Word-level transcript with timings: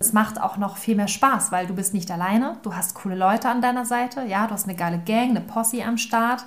Es 0.00 0.12
macht 0.12 0.40
auch 0.40 0.56
noch 0.56 0.76
viel 0.76 0.94
mehr 0.94 1.08
Spaß, 1.08 1.50
weil 1.50 1.66
du 1.66 1.74
bist 1.74 1.92
nicht 1.92 2.10
alleine, 2.10 2.56
du 2.62 2.74
hast 2.74 2.94
coole 2.94 3.16
Leute 3.16 3.48
an 3.48 3.60
deiner 3.60 3.84
Seite, 3.84 4.22
ja, 4.24 4.46
du 4.46 4.52
hast 4.52 4.64
eine 4.64 4.76
geile 4.76 5.00
Gang, 5.00 5.30
eine 5.30 5.40
Posse 5.40 5.84
am 5.84 5.98
Start 5.98 6.44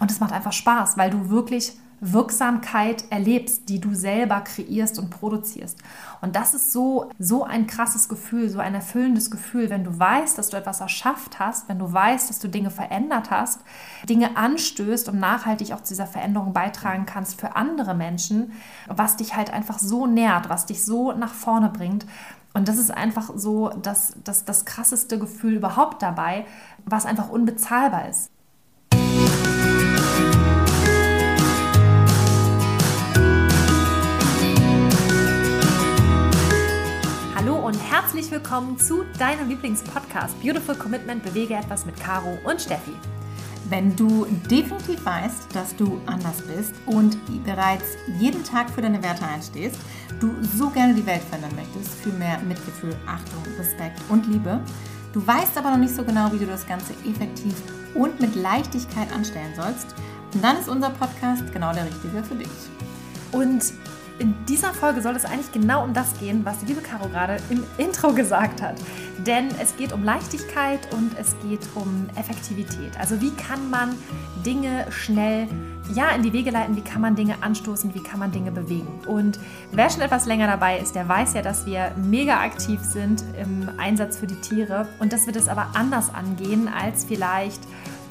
und 0.00 0.10
es 0.10 0.18
macht 0.18 0.32
einfach 0.32 0.52
Spaß, 0.52 0.98
weil 0.98 1.10
du 1.10 1.30
wirklich 1.30 1.74
Wirksamkeit 2.00 3.04
erlebst, 3.10 3.68
die 3.68 3.78
du 3.78 3.94
selber 3.94 4.40
kreierst 4.40 4.98
und 4.98 5.10
produzierst. 5.10 5.78
Und 6.22 6.34
das 6.34 6.54
ist 6.54 6.72
so, 6.72 7.10
so 7.18 7.44
ein 7.44 7.66
krasses 7.66 8.08
Gefühl, 8.08 8.48
so 8.48 8.58
ein 8.58 8.74
erfüllendes 8.74 9.30
Gefühl, 9.30 9.68
wenn 9.68 9.84
du 9.84 9.98
weißt, 9.98 10.38
dass 10.38 10.48
du 10.48 10.56
etwas 10.56 10.80
erschafft 10.80 11.38
hast, 11.38 11.68
wenn 11.68 11.78
du 11.78 11.92
weißt, 11.92 12.30
dass 12.30 12.38
du 12.38 12.48
Dinge 12.48 12.70
verändert 12.70 13.30
hast, 13.30 13.60
Dinge 14.08 14.36
anstößt 14.36 15.10
und 15.10 15.20
nachhaltig 15.20 15.72
auch 15.72 15.82
zu 15.82 15.92
dieser 15.92 16.06
Veränderung 16.06 16.54
beitragen 16.54 17.04
kannst 17.04 17.38
für 17.38 17.54
andere 17.54 17.94
Menschen, 17.94 18.52
was 18.88 19.16
dich 19.16 19.36
halt 19.36 19.52
einfach 19.52 19.78
so 19.78 20.06
nährt, 20.06 20.48
was 20.48 20.66
dich 20.66 20.84
so 20.84 21.12
nach 21.12 21.34
vorne 21.34 21.68
bringt. 21.68 22.06
Und 22.52 22.68
das 22.68 22.78
ist 22.78 22.90
einfach 22.90 23.30
so 23.36 23.68
das, 23.68 24.14
das, 24.24 24.44
das 24.44 24.64
krasseste 24.64 25.18
Gefühl 25.18 25.54
überhaupt 25.54 26.02
dabei, 26.02 26.46
was 26.84 27.06
einfach 27.06 27.30
unbezahlbar 27.30 28.08
ist. 28.08 28.30
und 37.70 37.78
herzlich 37.88 38.28
willkommen 38.32 38.76
zu 38.78 39.04
deinem 39.16 39.48
Lieblingspodcast 39.48 40.42
Beautiful 40.42 40.74
Commitment 40.74 41.22
Bewege 41.22 41.54
etwas 41.54 41.86
mit 41.86 41.94
Caro 42.00 42.36
und 42.42 42.60
Steffi. 42.60 42.90
Wenn 43.70 43.94
du 43.94 44.26
definitiv 44.50 45.04
weißt, 45.04 45.54
dass 45.54 45.76
du 45.76 46.00
anders 46.06 46.42
bist 46.42 46.74
und 46.86 47.16
bereits 47.44 47.96
jeden 48.18 48.42
Tag 48.42 48.68
für 48.68 48.82
deine 48.82 49.00
Werte 49.00 49.24
einstehst, 49.24 49.78
du 50.18 50.34
so 50.56 50.70
gerne 50.70 50.92
die 50.92 51.06
Welt 51.06 51.22
verändern 51.22 51.54
möchtest, 51.54 51.94
für 52.00 52.08
mehr 52.10 52.40
Mitgefühl, 52.40 52.96
Achtung, 53.06 53.40
Respekt 53.56 54.00
und 54.08 54.26
Liebe, 54.26 54.60
du 55.12 55.24
weißt 55.24 55.56
aber 55.56 55.70
noch 55.70 55.78
nicht 55.78 55.94
so 55.94 56.02
genau, 56.02 56.32
wie 56.32 56.38
du 56.38 56.46
das 56.46 56.66
Ganze 56.66 56.94
effektiv 57.08 57.54
und 57.94 58.18
mit 58.18 58.34
Leichtigkeit 58.34 59.12
anstellen 59.12 59.54
sollst, 59.54 59.94
dann 60.42 60.56
ist 60.56 60.68
unser 60.68 60.90
Podcast 60.90 61.44
genau 61.52 61.72
der 61.72 61.84
richtige 61.84 62.24
für 62.24 62.34
dich. 62.34 62.48
Und 63.30 63.62
in 64.20 64.34
dieser 64.46 64.74
Folge 64.74 65.00
soll 65.00 65.16
es 65.16 65.24
eigentlich 65.24 65.50
genau 65.50 65.82
um 65.82 65.94
das 65.94 66.18
gehen, 66.20 66.44
was 66.44 66.58
die 66.58 66.66
liebe 66.66 66.82
Caro 66.82 67.08
gerade 67.08 67.38
im 67.48 67.64
Intro 67.78 68.12
gesagt 68.12 68.60
hat. 68.60 68.76
Denn 69.26 69.48
es 69.60 69.76
geht 69.76 69.92
um 69.92 70.04
Leichtigkeit 70.04 70.80
und 70.92 71.18
es 71.18 71.34
geht 71.42 71.66
um 71.74 72.06
Effektivität. 72.16 72.98
Also 72.98 73.20
wie 73.20 73.30
kann 73.30 73.70
man 73.70 73.94
Dinge 74.44 74.86
schnell 74.90 75.48
ja, 75.94 76.10
in 76.10 76.22
die 76.22 76.32
Wege 76.32 76.50
leiten, 76.50 76.76
wie 76.76 76.82
kann 76.82 77.00
man 77.00 77.16
Dinge 77.16 77.34
anstoßen, 77.40 77.94
wie 77.94 78.02
kann 78.02 78.20
man 78.20 78.30
Dinge 78.30 78.52
bewegen. 78.52 79.00
Und 79.06 79.40
wer 79.72 79.90
schon 79.90 80.02
etwas 80.02 80.26
länger 80.26 80.46
dabei 80.46 80.78
ist, 80.78 80.94
der 80.94 81.08
weiß 81.08 81.34
ja, 81.34 81.42
dass 81.42 81.66
wir 81.66 81.92
mega 81.96 82.40
aktiv 82.40 82.80
sind 82.82 83.24
im 83.40 83.68
Einsatz 83.78 84.18
für 84.18 84.26
die 84.26 84.40
Tiere 84.40 84.86
und 84.98 85.12
dass 85.12 85.26
wir 85.26 85.32
das 85.32 85.48
aber 85.48 85.68
anders 85.74 86.14
angehen 86.14 86.68
als 86.68 87.04
vielleicht 87.04 87.60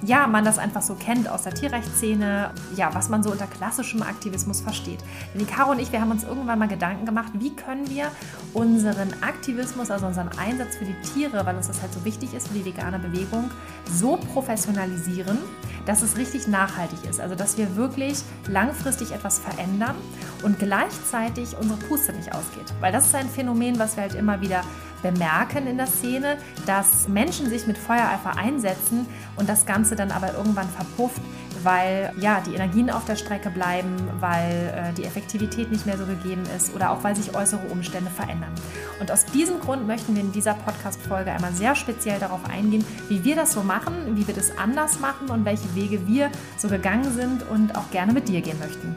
ja, 0.02 0.28
man 0.28 0.46
das 0.46 0.58
einfach 0.58 0.82
so 0.82 0.96
kennt 0.96 1.30
aus 1.30 1.44
der 1.44 1.54
Tierrechtsszene, 1.54 2.52
ja, 2.76 2.94
was 2.94 3.10
man 3.10 3.24
so 3.24 3.32
unter 3.32 3.48
klassischem 3.48 4.02
Aktivismus 4.02 4.62
versteht. 4.62 5.00
Denn 5.34 5.46
die 5.46 5.46
Caro 5.46 5.72
und 5.72 5.80
ich, 5.80 5.92
wir 5.92 6.02
haben 6.02 6.12
uns 6.12 6.24
irgendwann 6.24 6.60
mal 6.60 6.68
Gedanken 6.68 7.06
gemacht, 7.06 7.32
wie 7.36 7.56
können 7.56 7.90
wir 7.90 8.12
unseren 8.54 9.14
Aktivismus, 9.22 9.92
also 9.92 10.08
unseren 10.08 10.30
Einsatz 10.38 10.78
für 10.78 10.86
die 10.86 10.96
Tiere, 11.02 11.46
weil 11.46 11.56
uns 11.56 11.68
das 11.68 11.82
halt 11.82 11.94
so 11.94 12.04
wichtig 12.06 12.34
ist 12.34 12.48
für 12.48 12.54
die 12.54 12.66
vegane 12.66 13.00
Bewegung, 13.00 13.52
so 13.92 14.18
professionalisieren, 14.34 15.38
dass 15.86 16.02
es 16.02 16.18
richtig 16.18 16.48
nachhaltig 16.48 17.00
ist. 17.10 17.20
Also, 17.20 17.36
dass 17.36 17.58
wir 17.58 17.76
wirklich 17.76 18.20
langfristig 18.48 19.12
etwas 19.12 19.40
verändern 19.40 19.96
und 20.44 20.60
gleichzeitig 20.60 21.58
unsere 21.58 21.80
Puste 21.80 22.14
nicht 22.14 22.34
ausgeht. 22.34 22.74
Weil 22.80 22.92
das 22.92 23.08
ist 23.08 23.16
ein 23.16 23.30
Phänomen, 23.30 23.80
was 23.80 23.96
wir 23.96 24.04
halt 24.04 24.16
immer 24.16 24.42
wieder 24.42 24.62
bemerken 25.02 25.68
in 25.68 25.78
der 25.78 25.88
Szene, 25.88 26.38
dass 26.66 27.08
Menschen 27.08 27.50
sich 27.50 27.68
mit 27.68 27.78
Feuereifer 27.78 28.38
einsetzen 28.38 29.08
und 29.36 29.50
das 29.50 29.66
Ganze 29.66 29.96
dann 29.96 30.12
aber 30.12 30.34
irgendwann 30.34 30.70
verpufft, 30.70 31.22
weil 31.64 32.14
ja 32.20 32.42
die 32.46 32.54
Energien 32.54 32.90
auf 32.90 33.06
der 33.06 33.16
Strecke 33.16 33.50
bleiben, 33.50 33.96
weil 34.20 34.74
äh, 34.76 34.94
die 34.94 35.04
Effektivität 35.04 35.72
nicht 35.72 35.86
mehr 35.86 35.98
so 35.98 36.06
gegeben 36.06 36.44
ist 36.56 36.74
oder 36.74 36.92
auch 36.92 37.04
weil 37.04 37.16
sich 37.16 37.36
äußere 37.36 37.68
Umstände 37.68 38.10
verändern. 38.10 38.52
Und 39.00 39.12
aus 39.12 39.26
diesem 39.26 39.60
Grund 39.60 39.88
möchten 39.88 40.16
wir 40.16 40.22
in 40.22 40.32
dieser 40.32 40.54
Podcast-Folge 40.54 41.32
einmal 41.32 41.54
sehr 41.54 41.76
speziell 41.76 42.20
darauf 42.20 42.42
eingehen, 42.50 42.86
wie 43.08 43.24
wir 43.24 43.36
das 43.36 43.54
so 43.54 43.64
machen, 43.64 44.16
wie 44.16 44.28
wir 44.28 44.34
das 44.34 44.58
anders 44.58 45.00
machen 45.00 45.30
und 45.30 45.46
welche 45.46 45.74
Wege 45.76 46.08
wir 46.08 46.30
so 46.58 46.68
gegangen 46.68 47.12
sind 47.14 47.48
und 47.50 47.76
auch 47.76 47.90
gerne 47.92 48.14
mit 48.14 48.28
dir 48.30 48.42
gehen 48.42 48.60
möchten. 48.60 48.96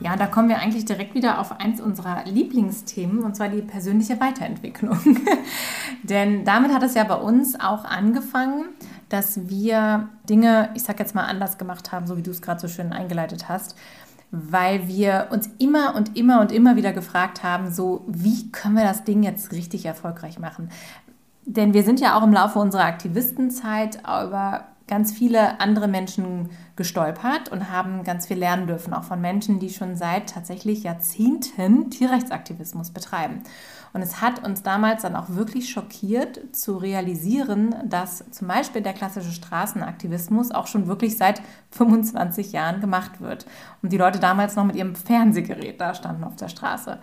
Ja, 0.00 0.16
da 0.16 0.26
kommen 0.26 0.48
wir 0.48 0.58
eigentlich 0.58 0.86
direkt 0.86 1.14
wieder 1.14 1.38
auf 1.38 1.60
eins 1.60 1.78
unserer 1.78 2.24
Lieblingsthemen, 2.24 3.22
und 3.22 3.36
zwar 3.36 3.50
die 3.50 3.60
persönliche 3.60 4.18
Weiterentwicklung. 4.18 4.98
Denn 6.02 6.44
damit 6.46 6.72
hat 6.72 6.82
es 6.82 6.94
ja 6.94 7.04
bei 7.04 7.16
uns 7.16 7.60
auch 7.60 7.84
angefangen, 7.84 8.70
dass 9.10 9.50
wir 9.50 10.08
Dinge, 10.28 10.70
ich 10.74 10.84
sag 10.84 10.98
jetzt 11.00 11.14
mal, 11.14 11.24
anders 11.24 11.58
gemacht 11.58 11.92
haben, 11.92 12.06
so 12.06 12.16
wie 12.16 12.22
du 12.22 12.30
es 12.30 12.40
gerade 12.40 12.60
so 12.60 12.68
schön 12.68 12.94
eingeleitet 12.94 13.50
hast, 13.50 13.76
weil 14.30 14.88
wir 14.88 15.28
uns 15.32 15.50
immer 15.58 15.94
und 15.94 16.16
immer 16.16 16.40
und 16.40 16.50
immer 16.50 16.76
wieder 16.76 16.94
gefragt 16.94 17.42
haben, 17.42 17.70
so 17.70 18.04
wie 18.06 18.50
können 18.52 18.76
wir 18.76 18.84
das 18.84 19.04
Ding 19.04 19.22
jetzt 19.22 19.52
richtig 19.52 19.84
erfolgreich 19.84 20.38
machen? 20.38 20.70
Denn 21.44 21.74
wir 21.74 21.82
sind 21.82 22.00
ja 22.00 22.16
auch 22.16 22.22
im 22.22 22.32
Laufe 22.32 22.58
unserer 22.58 22.84
Aktivistenzeit 22.84 23.98
über 23.98 24.66
ganz 24.90 25.12
viele 25.12 25.60
andere 25.60 25.88
Menschen 25.88 26.50
gestolpert 26.76 27.48
und 27.48 27.70
haben 27.70 28.04
ganz 28.04 28.26
viel 28.26 28.36
lernen 28.36 28.66
dürfen, 28.66 28.92
auch 28.92 29.04
von 29.04 29.20
Menschen, 29.20 29.60
die 29.60 29.70
schon 29.70 29.96
seit 29.96 30.28
tatsächlich 30.28 30.82
Jahrzehnten 30.82 31.90
Tierrechtsaktivismus 31.90 32.90
betreiben. 32.90 33.42
Und 33.92 34.02
es 34.02 34.20
hat 34.20 34.44
uns 34.44 34.62
damals 34.62 35.02
dann 35.02 35.16
auch 35.16 35.30
wirklich 35.30 35.70
schockiert 35.70 36.54
zu 36.54 36.76
realisieren, 36.76 37.74
dass 37.84 38.24
zum 38.30 38.48
Beispiel 38.48 38.82
der 38.82 38.92
klassische 38.92 39.32
Straßenaktivismus 39.32 40.50
auch 40.50 40.66
schon 40.66 40.86
wirklich 40.86 41.16
seit 41.16 41.40
25 41.70 42.52
Jahren 42.52 42.80
gemacht 42.80 43.20
wird. 43.20 43.46
Und 43.82 43.92
die 43.92 43.98
Leute 43.98 44.18
damals 44.18 44.56
noch 44.56 44.64
mit 44.64 44.76
ihrem 44.76 44.94
Fernsehgerät 44.94 45.80
da 45.80 45.94
standen 45.94 46.24
auf 46.24 46.36
der 46.36 46.48
Straße. 46.48 46.98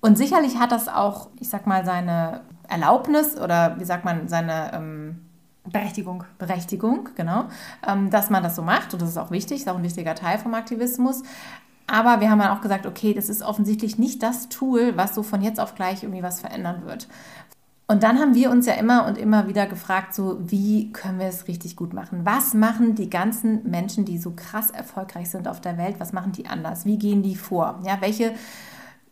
Und 0.00 0.18
sicherlich 0.18 0.58
hat 0.58 0.72
das 0.72 0.88
auch, 0.88 1.28
ich 1.40 1.48
sag 1.48 1.66
mal, 1.66 1.84
seine 1.84 2.40
Erlaubnis 2.68 3.38
oder 3.38 3.78
wie 3.78 3.84
sagt 3.84 4.04
man, 4.04 4.28
seine 4.28 4.72
ähm, 4.74 5.20
Berechtigung. 5.64 6.24
Berechtigung, 6.38 7.10
genau. 7.14 7.44
Ähm, 7.86 8.10
dass 8.10 8.30
man 8.30 8.42
das 8.42 8.56
so 8.56 8.62
macht 8.62 8.92
und 8.92 9.02
das 9.02 9.10
ist 9.10 9.18
auch 9.18 9.30
wichtig, 9.30 9.60
ist 9.60 9.68
auch 9.68 9.76
ein 9.76 9.82
wichtiger 9.82 10.14
Teil 10.14 10.38
vom 10.38 10.54
Aktivismus. 10.54 11.22
Aber 11.86 12.20
wir 12.20 12.30
haben 12.30 12.38
dann 12.38 12.56
auch 12.56 12.60
gesagt, 12.60 12.86
okay, 12.86 13.14
das 13.14 13.28
ist 13.28 13.42
offensichtlich 13.42 13.98
nicht 13.98 14.22
das 14.22 14.48
Tool, 14.48 14.96
was 14.96 15.14
so 15.14 15.22
von 15.22 15.42
jetzt 15.42 15.60
auf 15.60 15.74
gleich 15.74 16.02
irgendwie 16.02 16.22
was 16.22 16.40
verändern 16.40 16.84
wird. 16.84 17.08
Und 17.88 18.02
dann 18.02 18.18
haben 18.18 18.34
wir 18.34 18.50
uns 18.50 18.64
ja 18.64 18.74
immer 18.74 19.06
und 19.06 19.18
immer 19.18 19.48
wieder 19.48 19.66
gefragt, 19.66 20.14
so 20.14 20.38
wie 20.40 20.92
können 20.92 21.18
wir 21.18 21.26
es 21.26 21.48
richtig 21.48 21.76
gut 21.76 21.92
machen? 21.92 22.20
Was 22.24 22.54
machen 22.54 22.94
die 22.94 23.10
ganzen 23.10 23.68
Menschen, 23.68 24.04
die 24.04 24.18
so 24.18 24.32
krass 24.34 24.70
erfolgreich 24.70 25.28
sind 25.28 25.46
auf 25.46 25.60
der 25.60 25.76
Welt, 25.76 25.96
was 25.98 26.12
machen 26.12 26.32
die 26.32 26.46
anders? 26.46 26.86
Wie 26.86 26.96
gehen 26.96 27.22
die 27.22 27.36
vor? 27.36 27.80
Ja, 27.84 28.00
welche 28.00 28.32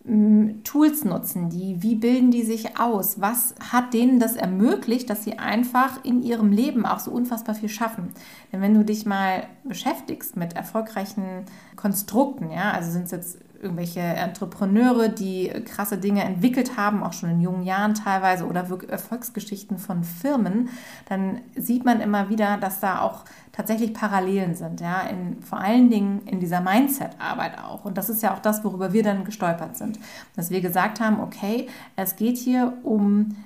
Tools 0.02 1.04
nutzen 1.04 1.50
die? 1.50 1.82
Wie 1.82 1.94
bilden 1.94 2.30
die 2.30 2.42
sich 2.42 2.78
aus? 2.78 3.20
Was 3.20 3.54
hat 3.70 3.92
denen 3.92 4.18
das 4.18 4.34
ermöglicht, 4.34 5.10
dass 5.10 5.24
sie 5.24 5.38
einfach 5.38 6.02
in 6.04 6.22
ihrem 6.22 6.52
Leben 6.52 6.86
auch 6.86 7.00
so 7.00 7.10
unfassbar 7.10 7.54
viel 7.54 7.68
schaffen? 7.68 8.08
Denn 8.50 8.62
wenn 8.62 8.72
du 8.72 8.82
dich 8.82 9.04
mal 9.04 9.46
beschäftigst 9.62 10.36
mit 10.36 10.54
erfolgreichen 10.54 11.44
Konstrukten, 11.76 12.50
ja, 12.50 12.70
also 12.70 12.90
sind 12.90 13.04
es 13.04 13.10
jetzt 13.10 13.38
irgendwelche 13.60 14.00
Entrepreneure, 14.00 15.08
die 15.08 15.48
krasse 15.64 15.98
Dinge 15.98 16.24
entwickelt 16.24 16.76
haben, 16.76 17.02
auch 17.02 17.12
schon 17.12 17.30
in 17.30 17.40
jungen 17.40 17.62
Jahren 17.62 17.94
teilweise, 17.94 18.46
oder 18.46 18.66
Erfolgsgeschichten 18.88 19.78
von 19.78 20.02
Firmen, 20.04 20.70
dann 21.08 21.40
sieht 21.56 21.84
man 21.84 22.00
immer 22.00 22.30
wieder, 22.30 22.56
dass 22.56 22.80
da 22.80 23.00
auch 23.02 23.24
tatsächlich 23.52 23.92
Parallelen 23.92 24.54
sind, 24.54 24.80
ja, 24.80 25.02
in, 25.02 25.42
vor 25.42 25.58
allen 25.60 25.90
Dingen 25.90 26.22
in 26.26 26.40
dieser 26.40 26.60
Mindset-Arbeit 26.60 27.58
auch. 27.58 27.84
Und 27.84 27.98
das 27.98 28.08
ist 28.08 28.22
ja 28.22 28.34
auch 28.34 28.40
das, 28.40 28.64
worüber 28.64 28.92
wir 28.92 29.02
dann 29.02 29.24
gestolpert 29.24 29.76
sind, 29.76 29.98
dass 30.36 30.50
wir 30.50 30.60
gesagt 30.60 31.00
haben, 31.00 31.20
okay, 31.20 31.68
es 31.96 32.16
geht 32.16 32.38
hier 32.38 32.72
um 32.82 33.36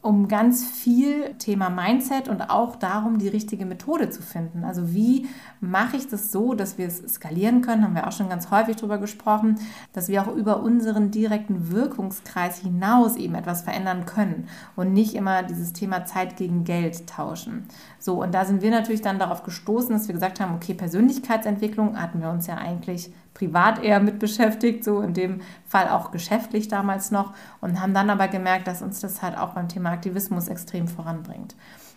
um 0.00 0.28
ganz 0.28 0.64
viel 0.64 1.34
Thema 1.34 1.70
Mindset 1.70 2.28
und 2.28 2.40
auch 2.40 2.76
darum, 2.76 3.18
die 3.18 3.26
richtige 3.26 3.66
Methode 3.66 4.10
zu 4.10 4.22
finden. 4.22 4.62
Also 4.62 4.94
wie 4.94 5.26
mache 5.60 5.96
ich 5.96 6.06
das 6.06 6.30
so, 6.30 6.54
dass 6.54 6.78
wir 6.78 6.86
es 6.86 6.98
skalieren 7.14 7.62
können, 7.62 7.82
haben 7.82 7.96
wir 7.96 8.06
auch 8.06 8.12
schon 8.12 8.28
ganz 8.28 8.52
häufig 8.52 8.76
darüber 8.76 8.98
gesprochen, 8.98 9.58
dass 9.92 10.08
wir 10.08 10.22
auch 10.22 10.32
über 10.32 10.62
unseren 10.62 11.10
direkten 11.10 11.72
Wirkungskreis 11.72 12.58
hinaus 12.60 13.16
eben 13.16 13.34
etwas 13.34 13.62
verändern 13.62 14.06
können 14.06 14.48
und 14.76 14.92
nicht 14.92 15.14
immer 15.14 15.42
dieses 15.42 15.72
Thema 15.72 16.04
Zeit 16.04 16.36
gegen 16.36 16.62
Geld 16.62 17.08
tauschen. 17.08 17.66
So, 17.98 18.22
und 18.22 18.32
da 18.32 18.44
sind 18.44 18.62
wir 18.62 18.70
natürlich 18.70 19.02
dann 19.02 19.18
darauf 19.18 19.42
gestoßen, 19.42 19.90
dass 19.90 20.06
wir 20.06 20.14
gesagt 20.14 20.38
haben, 20.38 20.54
okay, 20.54 20.74
Persönlichkeitsentwicklung 20.74 22.00
hatten 22.00 22.20
wir 22.20 22.30
uns 22.30 22.46
ja 22.46 22.54
eigentlich 22.56 23.12
privat 23.38 23.82
eher 23.82 24.00
mit 24.00 24.18
beschäftigt, 24.18 24.82
so 24.82 25.00
in 25.00 25.14
dem 25.14 25.40
Fall 25.66 25.88
auch 25.88 26.10
geschäftlich 26.10 26.66
damals 26.66 27.12
noch 27.12 27.32
und 27.60 27.80
haben 27.80 27.94
dann 27.94 28.10
aber 28.10 28.26
gemerkt, 28.26 28.66
dass 28.66 28.82
uns 28.82 29.00
das 29.00 29.22
halt 29.22 29.38
auch 29.38 29.54
beim 29.54 29.68
Thema 29.68 29.90
Aktivismus 29.90 30.48
extrem 30.48 30.88
voranbringt. 30.88 31.54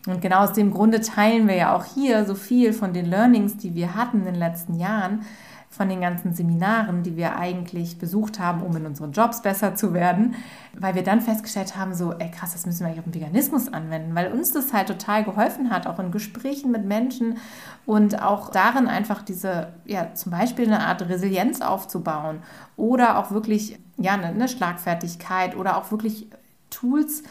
Und 0.07 0.21
genau 0.21 0.39
aus 0.43 0.53
dem 0.53 0.71
Grunde 0.71 1.01
teilen 1.01 1.47
wir 1.47 1.55
ja 1.55 1.75
auch 1.75 1.85
hier 1.85 2.25
so 2.25 2.35
viel 2.35 2.73
von 2.73 2.93
den 2.93 3.05
Learnings, 3.05 3.57
die 3.57 3.73
wir 3.73 3.95
hatten 3.95 4.19
in 4.19 4.25
den 4.25 4.35
letzten 4.35 4.75
Jahren, 4.75 5.25
von 5.71 5.87
den 5.87 6.01
ganzen 6.01 6.33
Seminaren, 6.33 7.01
die 7.01 7.15
wir 7.15 7.37
eigentlich 7.37 7.97
besucht 7.97 8.39
haben, 8.39 8.61
um 8.61 8.75
in 8.75 8.85
unseren 8.85 9.13
Jobs 9.13 9.41
besser 9.41 9.73
zu 9.73 9.93
werden, 9.93 10.35
weil 10.77 10.95
wir 10.95 11.03
dann 11.03 11.21
festgestellt 11.21 11.77
haben, 11.77 11.95
so, 11.95 12.11
ey 12.11 12.29
krass, 12.29 12.51
das 12.51 12.65
müssen 12.65 12.81
wir 12.81 12.87
eigentlich 12.87 12.99
auf 12.99 13.05
den 13.05 13.13
Veganismus 13.13 13.71
anwenden, 13.71 14.13
weil 14.13 14.33
uns 14.33 14.51
das 14.51 14.73
halt 14.73 14.87
total 14.87 15.23
geholfen 15.23 15.69
hat, 15.69 15.87
auch 15.87 15.97
in 15.99 16.11
Gesprächen 16.11 16.71
mit 16.71 16.85
Menschen 16.85 17.37
und 17.85 18.21
auch 18.21 18.49
darin 18.51 18.87
einfach 18.87 19.21
diese, 19.21 19.69
ja, 19.85 20.13
zum 20.13 20.33
Beispiel 20.33 20.65
eine 20.65 20.85
Art 20.85 21.07
Resilienz 21.07 21.61
aufzubauen 21.61 22.39
oder 22.75 23.17
auch 23.17 23.31
wirklich, 23.31 23.79
ja, 23.95 24.13
eine, 24.13 24.27
eine 24.27 24.49
Schlagfertigkeit 24.49 25.55
oder 25.55 25.77
auch 25.77 25.89
wirklich 25.89 26.27
Tools 26.69 27.23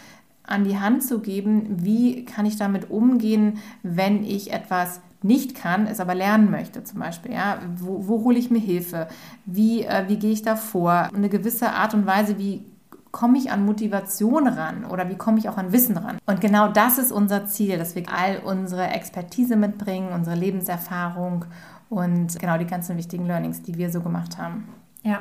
an 0.45 0.65
die 0.65 0.79
Hand 0.79 1.05
zu 1.05 1.21
geben, 1.21 1.85
wie 1.85 2.25
kann 2.25 2.47
ich 2.47 2.57
damit 2.57 2.91
umgehen, 2.91 3.59
wenn 3.83 4.25
ich 4.25 4.51
etwas 4.51 5.03
nicht 5.23 5.55
kann, 5.55 5.87
es 5.87 6.01
aber 6.01 6.15
lernen 6.15 6.51
möchte, 6.51 6.85
zum 6.85 7.01
Beispiel. 7.01 7.33
Ja? 7.33 7.59
Wo, 7.77 8.09
wo 8.09 8.25
hole 8.25 8.39
ich 8.39 8.51
mir 8.51 8.59
Hilfe? 8.59 9.09
Wie, 9.45 9.85
äh, 9.85 10.09
wie 10.09 10.19
gehe 10.19 10.33
ich 10.33 10.43
da 10.43 10.57
vor? 10.57 11.11
Eine 11.15 11.29
gewisse 11.29 11.73
Art 11.73 11.95
und 11.95 12.07
Weise, 12.07 12.39
wie 12.39 12.65
komme 13.11 13.39
ich 13.39 13.51
an 13.51 13.65
Motivation 13.65 14.47
ran 14.47 14.85
oder 14.85 15.09
wie 15.09 15.17
komme 15.17 15.39
ich 15.39 15.49
auch 15.49 15.57
an 15.57 15.73
Wissen 15.73 15.97
ran? 15.97 16.19
Und 16.27 16.41
genau 16.41 16.69
das 16.69 16.99
ist 16.99 17.13
unser 17.13 17.47
Ziel, 17.47 17.77
dass 17.77 17.95
wir 17.95 18.05
all 18.09 18.39
unsere 18.45 18.87
Expertise 18.89 19.57
mitbringen, 19.57 20.13
unsere 20.13 20.37
Lebenserfahrung 20.37 21.45
und 21.89 22.39
genau 22.39 22.57
die 22.57 22.67
ganzen 22.67 22.97
wichtigen 22.97 23.27
Learnings, 23.27 23.63
die 23.63 23.77
wir 23.77 23.91
so 23.91 24.01
gemacht 24.01 24.39
haben. 24.39 24.69
Ja, 25.03 25.21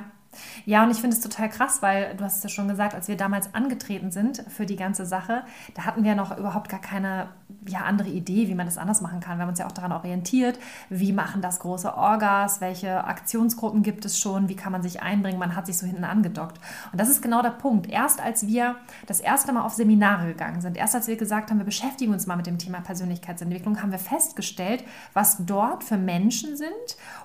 ja, 0.66 0.84
und 0.84 0.92
ich 0.92 0.98
finde 0.98 1.16
es 1.16 1.22
total 1.22 1.50
krass, 1.50 1.82
weil 1.82 2.16
du 2.16 2.24
hast 2.24 2.38
es 2.38 2.44
ja 2.44 2.50
schon 2.50 2.68
gesagt, 2.68 2.94
als 2.94 3.08
wir 3.08 3.18
damals 3.18 3.54
angetreten 3.54 4.12
sind 4.12 4.44
für 4.48 4.66
die 4.66 4.76
ganze 4.76 5.06
Sache, 5.06 5.44
da 5.74 5.86
hatten 5.86 6.04
wir 6.04 6.16
noch 6.16 6.38
überhaupt 6.38 6.70
gar 6.70 6.82
keine 6.82 7.30
ja, 7.68 7.82
andere 7.82 8.10
Idee, 8.10 8.48
wie 8.48 8.56
man 8.56 8.68
das 8.68 8.78
anders 8.78 9.02
machen 9.02 9.20
kann. 9.20 9.38
Wir 9.38 9.44
haben 9.44 9.50
uns 9.50 9.60
ja 9.60 9.66
auch 9.66 9.72
daran 9.72 9.92
orientiert, 9.92 10.60
wie 10.90 11.12
machen 11.12 11.42
das 11.42 11.60
große 11.60 11.96
Orgas, 11.96 12.62
welche 12.62 13.04
Aktionsgruppen 13.04 13.82
gibt 13.82 14.06
es 14.06 14.20
schon, 14.20 14.50
wie 14.50 14.56
kann 14.56 14.72
man 14.72 14.84
sich 14.84 15.02
einbringen, 15.02 15.40
man 15.40 15.56
hat 15.56 15.66
sich 15.66 15.78
so 15.78 15.88
hinten 15.88 16.04
angedockt. 16.04 16.60
Und 16.92 17.02
das 17.02 17.10
ist 17.10 17.22
genau 17.22 17.42
der 17.42 17.50
Punkt. 17.50 17.90
Erst 17.90 18.22
als 18.22 18.46
wir 18.46 18.76
das 19.08 19.20
erste 19.20 19.52
Mal 19.52 19.64
auf 19.64 19.74
Seminare 19.74 20.28
gegangen 20.28 20.62
sind, 20.62 20.78
erst 20.78 20.96
als 20.96 21.08
wir 21.08 21.18
gesagt 21.18 21.50
haben, 21.50 21.58
wir 21.58 21.66
beschäftigen 21.66 22.14
uns 22.14 22.28
mal 22.28 22.36
mit 22.36 22.48
dem 22.48 22.60
Thema 22.60 22.82
Persönlichkeitsentwicklung, 22.82 23.82
haben 23.82 23.92
wir 23.92 24.00
festgestellt, 24.00 24.84
was 25.14 25.38
dort 25.46 25.84
für 25.84 25.98
Menschen 25.98 26.56
sind 26.56 26.70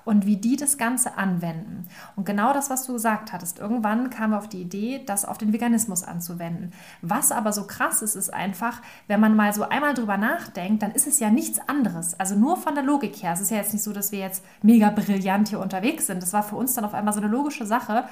und 0.05 0.25
wie 0.25 0.37
die 0.37 0.57
das 0.57 0.79
Ganze 0.79 1.19
anwenden. 1.19 1.87
Und 2.17 2.25
genau 2.25 2.53
das, 2.53 2.71
was 2.71 2.87
du 2.87 2.94
gesagt 2.95 3.33
hattest, 3.33 3.59
irgendwann 3.59 4.09
wir 4.31 4.39
auf 4.39 4.49
die 4.49 4.63
Idee, 4.63 5.03
das 5.05 5.27
auf 5.27 5.37
den 5.37 5.53
Veganismus 5.53 6.03
anzuwenden. 6.03 6.73
Was 7.03 7.31
aber 7.31 7.53
so 7.53 7.67
krass 7.67 8.01
ist, 8.01 8.15
ist 8.15 8.33
einfach, 8.33 8.81
wenn 9.07 9.21
man 9.21 9.37
mal 9.37 9.53
so 9.53 9.65
einmal 9.65 9.93
drüber 9.93 10.17
nachdenkt, 10.17 10.83
dann 10.83 10.93
ist 10.93 11.07
es 11.07 11.21
ja 11.21 11.29
nichts 11.29 11.61
anderes. 11.69 12.19
Also 12.19 12.35
nur 12.35 12.57
von 12.57 12.75
der 12.75 12.85
Logik 12.85 13.23
her. 13.23 13.33
Es 13.35 13.41
ist 13.41 13.51
ja 13.51 13.59
jetzt 13.59 13.73
nicht 13.73 13.83
so, 13.83 13.93
dass 13.93 14.13
wir 14.13 14.21
jetzt 14.21 14.43
mega 14.63 14.89
brillant 14.91 15.49
hier 15.49 15.61
unterwegs 15.61 16.07
sind. 16.07 16.23
Das 16.23 16.33
war 16.33 16.43
für 16.43 16.57
uns 16.57 16.75
dann 16.75 16.85
auf 16.85 16.95
einmal 16.95 17.13
so 17.13 17.21
eine 17.21 17.29
logische 17.29 17.67
Sache. 17.67 18.05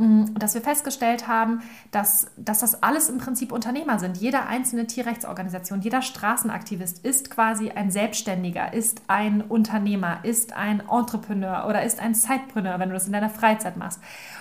Mm, 0.00 0.34
dass 0.38 0.54
wir 0.54 0.62
festgestellt 0.62 1.28
haben, 1.28 1.60
dass, 1.90 2.28
dass 2.38 2.60
das 2.60 2.82
alles 2.82 3.10
im 3.10 3.18
Prinzip 3.18 3.52
Unternehmer 3.52 3.98
sind. 3.98 4.16
Jede 4.16 4.46
einzelne 4.46 4.86
Tierrechtsorganisation, 4.86 5.82
jeder 5.82 6.00
Straßenaktivist 6.00 7.04
ist 7.04 7.30
quasi 7.30 7.70
ein 7.70 7.90
Selbstständiger, 7.90 8.72
ist 8.72 9.02
ein 9.08 9.42
Unternehmer, 9.42 10.20
ist 10.22 10.54
ein 10.54 10.80
Entrepreneur 10.80 11.66
oder 11.68 11.82
ist 11.82 12.00
ein 12.00 12.14
Zeitpreneur, 12.14 12.78
wenn 12.78 12.88
du 12.88 12.94
das 12.94 13.08
in 13.08 13.12
deiner 13.12 13.28
Freizeit 13.28 13.76
machst. 13.76 14.00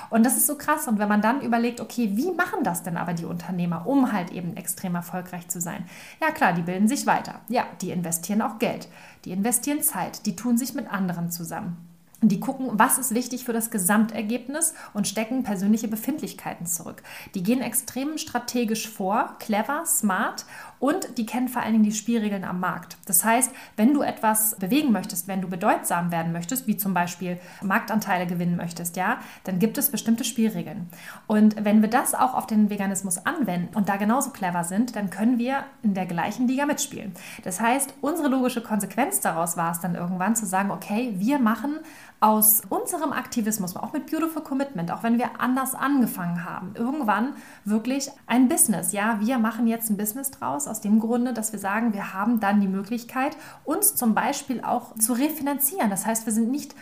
Und 0.09 0.25
das 0.25 0.37
ist 0.37 0.47
so 0.47 0.57
krass. 0.57 0.87
Und 0.87 0.97
wenn 0.97 1.09
man 1.09 1.21
dann 1.21 1.41
überlegt, 1.41 1.81
okay, 1.81 2.11
wie 2.13 2.31
machen 2.31 2.63
das 2.63 2.81
denn 2.81 2.95
aber 2.95 3.13
die 3.13 3.25
Unternehmer, 3.25 3.85
um 3.85 4.13
halt 4.13 4.31
eben 4.31 4.55
extrem 4.55 4.95
erfolgreich 4.95 5.49
zu 5.49 5.59
sein? 5.59 5.83
Ja 6.21 6.31
klar, 6.31 6.53
die 6.53 6.61
bilden 6.61 6.87
sich 6.87 7.05
weiter. 7.05 7.41
Ja, 7.49 7.65
die 7.81 7.91
investieren 7.91 8.41
auch 8.41 8.59
Geld, 8.59 8.87
die 9.25 9.31
investieren 9.31 9.81
Zeit, 9.81 10.25
die 10.25 10.37
tun 10.37 10.57
sich 10.57 10.73
mit 10.73 10.89
anderen 10.89 11.31
zusammen. 11.31 11.88
Die 12.21 12.41
gucken, 12.41 12.67
was 12.73 12.97
ist 12.97 13.15
wichtig 13.15 13.45
für 13.45 13.53
das 13.53 13.71
Gesamtergebnis 13.71 14.73
und 14.93 15.07
stecken 15.07 15.43
persönliche 15.43 15.87
Befindlichkeiten 15.87 16.65
zurück. 16.65 17.01
Die 17.33 17.43
gehen 17.43 17.61
extrem 17.61 18.17
strategisch 18.17 18.89
vor, 18.89 19.37
clever, 19.39 19.85
smart 19.85 20.45
und 20.79 21.17
die 21.17 21.25
kennen 21.25 21.49
vor 21.49 21.61
allen 21.61 21.73
Dingen 21.73 21.83
die 21.83 21.91
Spielregeln 21.91 22.43
am 22.43 22.59
Markt. 22.59 22.97
Das 23.05 23.23
heißt, 23.23 23.51
wenn 23.75 23.93
du 23.93 24.01
etwas 24.01 24.55
bewegen 24.55 24.91
möchtest, 24.91 25.27
wenn 25.27 25.41
du 25.41 25.49
bedeutsam 25.49 26.11
werden 26.11 26.31
möchtest, 26.31 26.67
wie 26.67 26.77
zum 26.77 26.93
Beispiel 26.93 27.37
Marktanteile 27.61 28.27
gewinnen 28.27 28.55
möchtest, 28.55 28.95
ja, 28.95 29.19
dann 29.43 29.59
gibt 29.59 29.77
es 29.77 29.91
bestimmte 29.91 30.23
Spielregeln. 30.23 30.89
Und 31.27 31.63
wenn 31.63 31.81
wir 31.81 31.89
das 31.89 32.13
auch 32.13 32.33
auf 32.33 32.47
den 32.47 32.69
Veganismus 32.69 33.25
anwenden 33.25 33.75
und 33.75 33.89
da 33.89 33.97
genauso 33.97 34.31
clever 34.31 34.63
sind, 34.63 34.95
dann 34.95 35.09
können 35.09 35.37
wir 35.37 35.65
in 35.83 35.93
der 35.93 36.05
gleichen 36.05 36.47
Liga 36.47 36.65
mitspielen. 36.65 37.13
Das 37.43 37.59
heißt, 37.59 37.93
unsere 38.01 38.29
logische 38.29 38.61
Konsequenz 38.61 39.19
daraus 39.19 39.57
war 39.57 39.71
es 39.71 39.79
dann 39.79 39.95
irgendwann 39.95 40.35
zu 40.35 40.45
sagen, 40.45 40.71
okay, 40.71 41.13
wir 41.17 41.39
machen 41.39 41.79
aus 42.21 42.61
unserem 42.67 43.13
Aktivismus, 43.13 43.75
auch 43.75 43.93
mit 43.93 44.11
Beautiful 44.11 44.43
Commitment, 44.43 44.91
auch 44.91 45.03
wenn 45.03 45.17
wir 45.17 45.39
anders 45.39 45.73
angefangen 45.73 46.43
haben, 46.43 46.73
irgendwann 46.75 47.33
wirklich 47.63 48.09
ein 48.27 48.49
Business. 48.49 48.91
Ja, 48.91 49.19
wir 49.21 49.37
machen 49.37 49.67
jetzt 49.67 49.89
ein 49.89 49.97
Business 49.97 50.31
draus 50.31 50.67
aus 50.67 50.81
dem 50.81 50.99
Grunde, 50.99 51.33
dass 51.33 51.53
wir 51.53 51.59
sagen, 51.59 51.93
wir 51.93 52.13
haben 52.13 52.39
dann 52.39 52.59
die 52.59 52.67
Möglichkeit, 52.67 53.37
uns 53.63 53.95
zum 53.95 54.15
Beispiel 54.15 54.61
auch 54.61 54.95
zu 54.95 55.13
refinanzieren. 55.13 55.89
Das 55.89 56.05
heißt, 56.05 56.25
wir 56.25 56.33
sind 56.33 56.51
nicht 56.51 56.75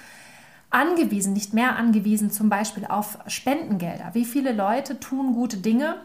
angewiesen, 0.72 1.34
nicht 1.34 1.54
mehr 1.54 1.75
angewiesen 1.75 2.31
zum 2.31 2.50
Beispiel 2.50 2.86
auf 2.86 3.19
Spendengelder. 3.28 4.10
Wie 4.13 4.25
viele 4.25 4.54
Leute 4.54 5.00
tun 5.00 5.34
gute 5.34 5.57
Dinge, 5.57 5.98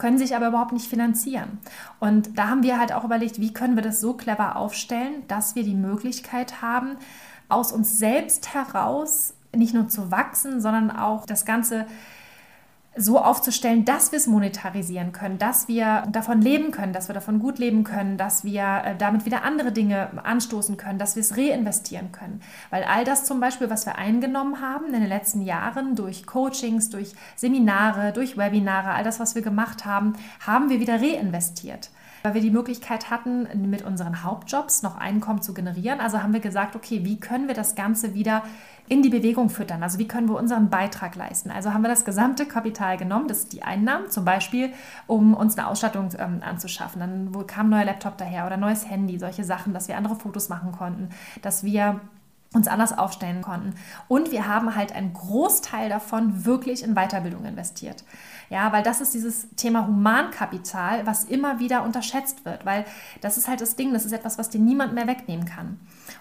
können 0.00 0.18
sich 0.18 0.34
aber 0.34 0.48
überhaupt 0.48 0.72
nicht 0.72 0.88
finanzieren. 0.88 1.58
Und 2.00 2.36
da 2.36 2.48
haben 2.48 2.64
wir 2.64 2.78
halt 2.80 2.92
auch 2.92 3.04
überlegt, 3.04 3.38
wie 3.38 3.52
können 3.52 3.76
wir 3.76 3.82
das 3.82 4.00
so 4.00 4.14
clever 4.14 4.56
aufstellen, 4.56 5.22
dass 5.28 5.54
wir 5.54 5.62
die 5.62 5.74
Möglichkeit 5.74 6.62
haben, 6.62 6.96
aus 7.50 7.72
uns 7.72 7.98
selbst 7.98 8.54
heraus 8.54 9.34
nicht 9.54 9.74
nur 9.74 9.88
zu 9.88 10.10
wachsen, 10.10 10.60
sondern 10.60 10.90
auch 10.90 11.26
das 11.26 11.44
Ganze 11.44 11.86
so 12.96 13.20
aufzustellen, 13.20 13.84
dass 13.84 14.10
wir 14.10 14.16
es 14.16 14.26
monetarisieren 14.26 15.12
können, 15.12 15.38
dass 15.38 15.68
wir 15.68 16.02
davon 16.10 16.42
leben 16.42 16.72
können, 16.72 16.92
dass 16.92 17.08
wir 17.08 17.14
davon 17.14 17.38
gut 17.38 17.58
leben 17.58 17.84
können, 17.84 18.16
dass 18.16 18.42
wir 18.42 18.82
äh, 18.84 18.96
damit 18.96 19.24
wieder 19.24 19.44
andere 19.44 19.70
Dinge 19.70 20.08
anstoßen 20.24 20.76
können, 20.76 20.98
dass 20.98 21.14
wir 21.14 21.20
es 21.20 21.36
reinvestieren 21.36 22.10
können. 22.10 22.42
Weil 22.70 22.82
all 22.82 23.04
das 23.04 23.24
zum 23.24 23.38
Beispiel, 23.38 23.70
was 23.70 23.86
wir 23.86 23.96
eingenommen 23.96 24.60
haben 24.60 24.86
in 24.86 24.92
den 24.92 25.06
letzten 25.06 25.42
Jahren 25.42 25.94
durch 25.94 26.26
Coachings, 26.26 26.90
durch 26.90 27.14
Seminare, 27.36 28.12
durch 28.12 28.36
Webinare, 28.36 28.90
all 28.90 29.04
das, 29.04 29.20
was 29.20 29.36
wir 29.36 29.42
gemacht 29.42 29.84
haben, 29.84 30.14
haben 30.44 30.68
wir 30.68 30.80
wieder 30.80 31.00
reinvestiert 31.00 31.90
weil 32.22 32.34
wir 32.34 32.40
die 32.40 32.50
Möglichkeit 32.50 33.10
hatten, 33.10 33.48
mit 33.70 33.82
unseren 33.82 34.22
Hauptjobs 34.22 34.82
noch 34.82 34.96
Einkommen 34.96 35.42
zu 35.42 35.54
generieren. 35.54 36.00
Also 36.00 36.22
haben 36.22 36.32
wir 36.32 36.40
gesagt, 36.40 36.76
okay, 36.76 37.04
wie 37.04 37.18
können 37.18 37.48
wir 37.48 37.54
das 37.54 37.74
Ganze 37.74 38.14
wieder 38.14 38.42
in 38.88 39.02
die 39.02 39.08
Bewegung 39.08 39.50
füttern? 39.50 39.82
Also 39.82 39.98
wie 39.98 40.08
können 40.08 40.28
wir 40.28 40.36
unseren 40.36 40.68
Beitrag 40.68 41.14
leisten? 41.14 41.50
Also 41.50 41.72
haben 41.72 41.82
wir 41.82 41.88
das 41.88 42.04
gesamte 42.04 42.46
Kapital 42.46 42.96
genommen, 42.96 43.28
das 43.28 43.46
die 43.48 43.62
Einnahmen, 43.62 44.10
zum 44.10 44.24
Beispiel, 44.24 44.72
um 45.06 45.34
uns 45.34 45.56
eine 45.56 45.68
Ausstattung 45.68 46.08
ähm, 46.18 46.42
anzuschaffen. 46.44 47.00
Dann 47.00 47.46
kam 47.46 47.66
ein 47.66 47.70
neuer 47.70 47.84
Laptop 47.84 48.18
daher 48.18 48.46
oder 48.46 48.56
neues 48.56 48.88
Handy, 48.88 49.18
solche 49.18 49.44
Sachen, 49.44 49.72
dass 49.72 49.88
wir 49.88 49.96
andere 49.96 50.16
Fotos 50.16 50.48
machen 50.48 50.72
konnten, 50.72 51.10
dass 51.42 51.64
wir 51.64 52.00
uns 52.52 52.66
anders 52.66 52.96
aufstellen 52.96 53.42
konnten. 53.42 53.74
Und 54.08 54.32
wir 54.32 54.48
haben 54.48 54.74
halt 54.74 54.92
einen 54.92 55.12
Großteil 55.12 55.88
davon 55.88 56.44
wirklich 56.44 56.82
in 56.82 56.94
Weiterbildung 56.94 57.44
investiert. 57.44 58.02
Ja, 58.48 58.72
weil 58.72 58.82
das 58.82 59.00
ist 59.00 59.14
dieses 59.14 59.48
Thema 59.54 59.86
Humankapital, 59.86 61.06
was 61.06 61.24
immer 61.24 61.60
wieder 61.60 61.84
unterschätzt 61.84 62.44
wird, 62.44 62.66
weil 62.66 62.84
das 63.20 63.38
ist 63.38 63.46
halt 63.46 63.60
das 63.60 63.76
Ding, 63.76 63.92
das 63.92 64.04
ist 64.04 64.12
etwas, 64.12 64.38
was 64.38 64.50
dir 64.50 64.60
niemand 64.60 64.94
mehr 64.94 65.06
wegnehmen 65.06 65.44
kann. 65.44 65.78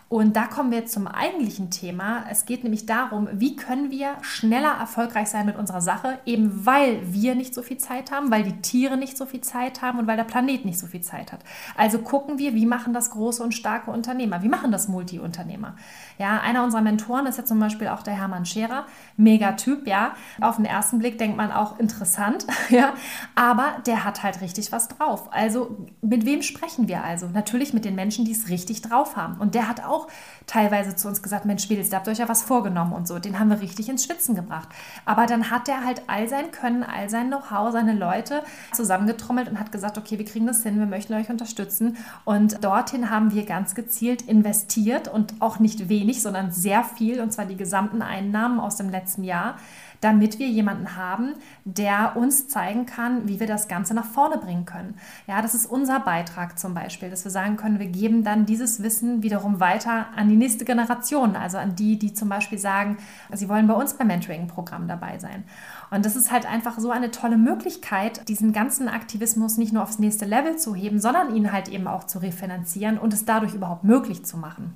Und 0.10 0.36
da 0.36 0.46
kommen 0.48 0.72
wir 0.72 0.88
zum 0.88 1.08
eigentlichen 1.08 1.69
Thema. 1.69 2.24
Es 2.29 2.46
geht 2.46 2.63
nämlich 2.63 2.88
darum, 2.88 3.29
wie 3.31 3.55
können 3.55 3.91
wir 3.91 4.15
schneller 4.22 4.72
erfolgreich 4.72 5.29
sein 5.29 5.46
mit 5.46 5.55
unserer 5.55 5.81
Sache, 5.81 6.17
eben 6.25 6.65
weil 6.65 7.13
wir 7.13 7.36
nicht 7.36 7.53
so 7.53 7.62
viel 7.62 7.77
Zeit 7.77 8.12
haben, 8.12 8.31
weil 8.31 8.43
die 8.43 8.60
Tiere 8.62 8.98
nicht 8.98 9.17
so 9.17 9.27
viel 9.27 9.41
Zeit 9.41 9.84
haben 9.84 10.00
und 10.00 10.08
weil 10.08 10.17
der 10.17 10.24
Planet 10.24 10.65
nicht 10.65 10.79
so 10.79 10.88
viel 10.88 11.01
Zeit 11.01 11.31
hat. 11.31 11.41
Also 11.77 12.00
gucken 12.00 12.39
wir, 12.39 12.55
wie 12.55 12.65
machen 12.65 12.93
das 12.93 13.12
große 13.12 13.43
und 13.43 13.53
starke 13.53 13.91
Unternehmer, 13.91 14.41
wie 14.41 14.50
machen 14.50 14.72
das 14.72 14.88
Multi-Unternehmer. 14.88 15.75
Ja, 16.17 16.39
einer 16.39 16.63
unserer 16.63 16.81
Mentoren 16.81 17.27
ist 17.27 17.38
ja 17.38 17.46
zum 17.46 17.60
Beispiel 17.60 17.88
auch 17.88 18.01
der 18.01 18.15
Hermann 18.15 18.46
Scherer, 18.46 18.86
Megatyp, 19.15 19.86
ja. 19.88 20.15
Auf 20.41 20.55
den 20.55 20.65
ersten 20.65 21.00
Blick 21.00 21.17
denkt 21.17 21.38
man 21.38 21.51
auch 21.51 21.79
interessant, 21.79 22.48
ja, 22.69 22.93
aber 23.36 23.77
der 23.86 24.03
hat 24.03 24.24
halt 24.24 24.41
richtig 24.41 24.72
was 24.72 24.88
drauf. 24.88 25.29
Also 25.31 25.86
mit 26.01 26.25
wem 26.25 26.41
sprechen 26.41 26.88
wir 26.88 27.03
also? 27.03 27.27
Natürlich 27.27 27.74
mit 27.74 27.86
den 27.86 27.96
Menschen, 27.96 28.25
die 28.25 28.31
es 28.31 28.50
richtig 28.50 28.81
drauf 28.81 29.15
haben. 29.15 29.39
Und 29.39 29.55
der 29.55 29.67
hat 29.67 29.79
auch 29.86 30.00
auch 30.00 30.08
teilweise 30.48 30.96
zu 30.96 31.08
uns 31.08 31.22
gesagt, 31.22 31.46
Mensch, 31.46 31.70
Mädels, 31.70 31.90
da 31.90 31.98
habt 31.98 32.08
ihr 32.08 32.12
euch 32.12 32.18
ja 32.20 32.30
was 32.30 32.42
vorgenommen 32.42 32.94
und 32.94 33.08
so. 33.08 33.20
Den 33.20 33.40
haben 33.40 33.50
wir 33.50 33.62
richtig 33.62 33.90
ins 33.90 34.04
Schwitzen 34.04 34.36
gebracht. 34.36 34.70
Aber 35.06 35.26
dann 35.26 35.52
hat 35.52 35.70
er 35.70 35.86
halt 35.86 36.04
all 36.08 36.28
sein 36.28 36.52
Können, 36.52 36.84
all 36.84 37.10
sein 37.10 37.28
Know-how, 37.28 37.72
seine 37.72 37.94
Leute 37.94 38.44
zusammengetrommelt 38.74 39.48
und 39.48 39.60
hat 39.60 39.72
gesagt, 39.72 39.98
okay, 39.98 40.18
wir 40.18 40.26
kriegen 40.26 40.48
das 40.48 40.64
hin, 40.64 40.80
wir 40.80 40.88
möchten 40.88 41.14
euch 41.14 41.30
unterstützen. 41.30 41.98
Und 42.26 42.64
dorthin 42.64 43.10
haben 43.10 43.32
wir 43.32 43.46
ganz 43.46 43.76
gezielt 43.76 44.24
investiert 44.24 45.08
und 45.08 45.36
auch 45.40 45.60
nicht 45.60 45.90
wenig, 45.90 46.22
sondern 46.22 46.52
sehr 46.52 46.84
viel, 46.84 47.22
und 47.22 47.32
zwar 47.32 47.46
die 47.46 47.58
gesamten 47.58 48.02
Einnahmen 48.02 48.60
aus 48.60 48.78
dem 48.78 48.90
letzten 48.90 49.24
Jahr, 49.24 49.58
damit 50.01 50.39
wir 50.39 50.48
jemanden 50.48 50.96
haben, 50.96 51.34
der 51.65 52.13
uns 52.15 52.48
zeigen 52.48 52.86
kann, 52.86 53.27
wie 53.27 53.39
wir 53.39 53.48
das 53.48 53.68
Ganze 53.68 53.94
nach 53.94 54.06
vorne 54.06 54.38
bringen 54.38 54.65
können. 54.65 54.96
Ja, 55.27 55.41
das 55.41 55.53
ist 55.53 55.65
unser 55.65 56.00
Beitrag 56.00 56.58
zum 56.58 56.74
Beispiel, 56.74 57.10
dass 57.10 57.24
wir 57.24 57.32
sagen 57.32 57.58
können, 57.58 57.79
wir 57.79 57.88
geben 57.88 58.24
dann 58.24 58.46
dieses 58.46 58.82
Wissen 58.82 59.24
wiederum 59.24 59.60
weiter 59.60 60.08
an 60.15 60.29
die 60.29 60.36
nächste 60.36 60.65
Generation, 60.65 61.36
also 61.36 61.58
an 61.58 61.75
die, 61.75 62.00
die 62.00 62.13
zum 62.13 62.29
Beispiel 62.29 62.58
sagen, 62.58 62.98
sie 63.34 63.50
wollen 63.50 63.68
bei 63.68 63.74
uns 63.74 63.94
beim 63.94 64.08
Mentoring-Programm 64.08 64.88
dabei 64.88 65.20
sein. 65.20 65.44
Und 65.91 66.06
das 66.06 66.15
ist 66.15 66.32
halt 66.32 66.46
einfach 66.46 66.79
so 66.79 66.91
eine 66.91 67.12
tolle 67.12 67.38
Möglichkeit, 67.38 68.27
diesen 68.29 68.53
ganzen 68.53 68.88
Aktivismus 68.88 69.58
nicht 69.58 69.74
nur 69.74 69.84
aufs 69.84 70.00
nächste 70.00 70.25
Level 70.25 70.58
zu 70.58 70.75
heben, 70.75 71.00
sondern 71.00 71.36
ihn 71.36 71.51
halt 71.51 71.68
eben 71.68 71.88
auch 71.88 72.06
zu 72.06 72.20
refinanzieren 72.20 72.98
und 72.98 73.13
es 73.13 73.25
dadurch 73.25 73.53
überhaupt 73.53 73.84
möglich 73.84 74.24
zu 74.24 74.38
machen. 74.38 74.75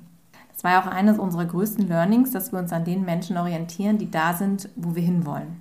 War 0.64 0.72
ja 0.72 0.82
auch 0.82 0.86
eines 0.86 1.18
unserer 1.18 1.44
größten 1.44 1.86
Learnings, 1.86 2.30
dass 2.30 2.50
wir 2.50 2.58
uns 2.58 2.72
an 2.72 2.84
den 2.84 3.04
Menschen 3.04 3.36
orientieren, 3.36 3.98
die 3.98 4.10
da 4.10 4.32
sind, 4.32 4.70
wo 4.76 4.94
wir 4.94 5.02
hinwollen. 5.02 5.60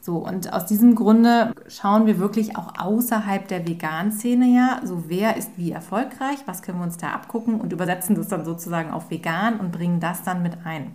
So, 0.00 0.18
und 0.18 0.52
aus 0.52 0.66
diesem 0.66 0.94
Grunde 0.94 1.52
schauen 1.66 2.06
wir 2.06 2.20
wirklich 2.20 2.56
auch 2.56 2.78
außerhalb 2.78 3.48
der 3.48 3.66
Vegan-Szene 3.66 4.46
ja, 4.46 4.80
so 4.84 5.08
wer 5.08 5.36
ist 5.36 5.58
wie 5.58 5.72
erfolgreich, 5.72 6.38
was 6.46 6.62
können 6.62 6.78
wir 6.78 6.84
uns 6.84 6.96
da 6.96 7.08
abgucken? 7.10 7.60
Und 7.60 7.72
übersetzen 7.72 8.14
das 8.14 8.28
dann 8.28 8.44
sozusagen 8.44 8.92
auf 8.92 9.10
vegan 9.10 9.58
und 9.58 9.72
bringen 9.72 9.98
das 9.98 10.22
dann 10.22 10.42
mit 10.42 10.64
ein 10.64 10.94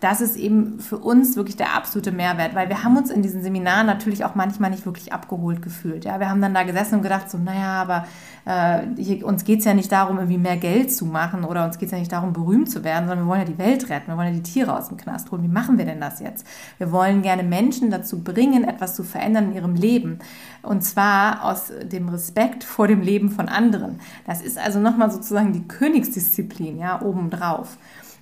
das 0.00 0.20
ist 0.20 0.36
eben 0.36 0.78
für 0.78 0.96
uns 0.96 1.34
wirklich 1.34 1.56
der 1.56 1.74
absolute 1.74 2.12
Mehrwert, 2.12 2.54
weil 2.54 2.68
wir 2.68 2.84
haben 2.84 2.96
uns 2.96 3.10
in 3.10 3.20
diesen 3.20 3.42
Seminaren 3.42 3.86
natürlich 3.86 4.24
auch 4.24 4.36
manchmal 4.36 4.70
nicht 4.70 4.86
wirklich 4.86 5.12
abgeholt 5.12 5.60
gefühlt. 5.60 6.04
Ja, 6.04 6.20
wir 6.20 6.30
haben 6.30 6.40
dann 6.40 6.54
da 6.54 6.62
gesessen 6.62 6.96
und 6.96 7.02
gedacht, 7.02 7.28
so, 7.28 7.36
naja, 7.36 7.82
aber 7.82 8.06
äh, 8.44 8.86
hier, 8.96 9.26
uns 9.26 9.44
geht 9.44 9.58
es 9.58 9.64
ja 9.64 9.74
nicht 9.74 9.90
darum, 9.90 10.18
irgendwie 10.18 10.38
mehr 10.38 10.56
Geld 10.56 10.92
zu 10.92 11.04
machen 11.04 11.42
oder 11.42 11.64
uns 11.64 11.78
geht 11.78 11.86
es 11.86 11.92
ja 11.92 11.98
nicht 11.98 12.12
darum, 12.12 12.32
berühmt 12.32 12.70
zu 12.70 12.84
werden, 12.84 13.08
sondern 13.08 13.26
wir 13.26 13.30
wollen 13.30 13.40
ja 13.40 13.46
die 13.46 13.58
Welt 13.58 13.90
retten, 13.90 14.06
wir 14.06 14.16
wollen 14.16 14.28
ja 14.28 14.34
die 14.34 14.42
Tiere 14.44 14.76
aus 14.76 14.86
dem 14.86 14.98
Knast 14.98 15.32
holen. 15.32 15.42
Wie 15.42 15.48
machen 15.48 15.78
wir 15.78 15.84
denn 15.84 16.00
das 16.00 16.20
jetzt? 16.20 16.46
Wir 16.78 16.92
wollen 16.92 17.22
gerne 17.22 17.42
Menschen 17.42 17.90
dazu 17.90 18.22
bringen, 18.22 18.62
etwas 18.62 18.94
zu 18.94 19.02
verändern 19.02 19.46
in 19.46 19.54
ihrem 19.56 19.74
Leben. 19.74 20.20
Und 20.62 20.84
zwar 20.84 21.44
aus 21.44 21.72
dem 21.82 22.08
Respekt 22.08 22.62
vor 22.62 22.86
dem 22.86 23.00
Leben 23.00 23.30
von 23.30 23.48
anderen. 23.48 23.98
Das 24.26 24.42
ist 24.42 24.58
also 24.58 24.78
nochmal 24.78 25.10
sozusagen 25.10 25.52
die 25.52 25.66
Königsdisziplin, 25.66 26.78
ja, 26.78 27.02
obendrauf. 27.02 27.78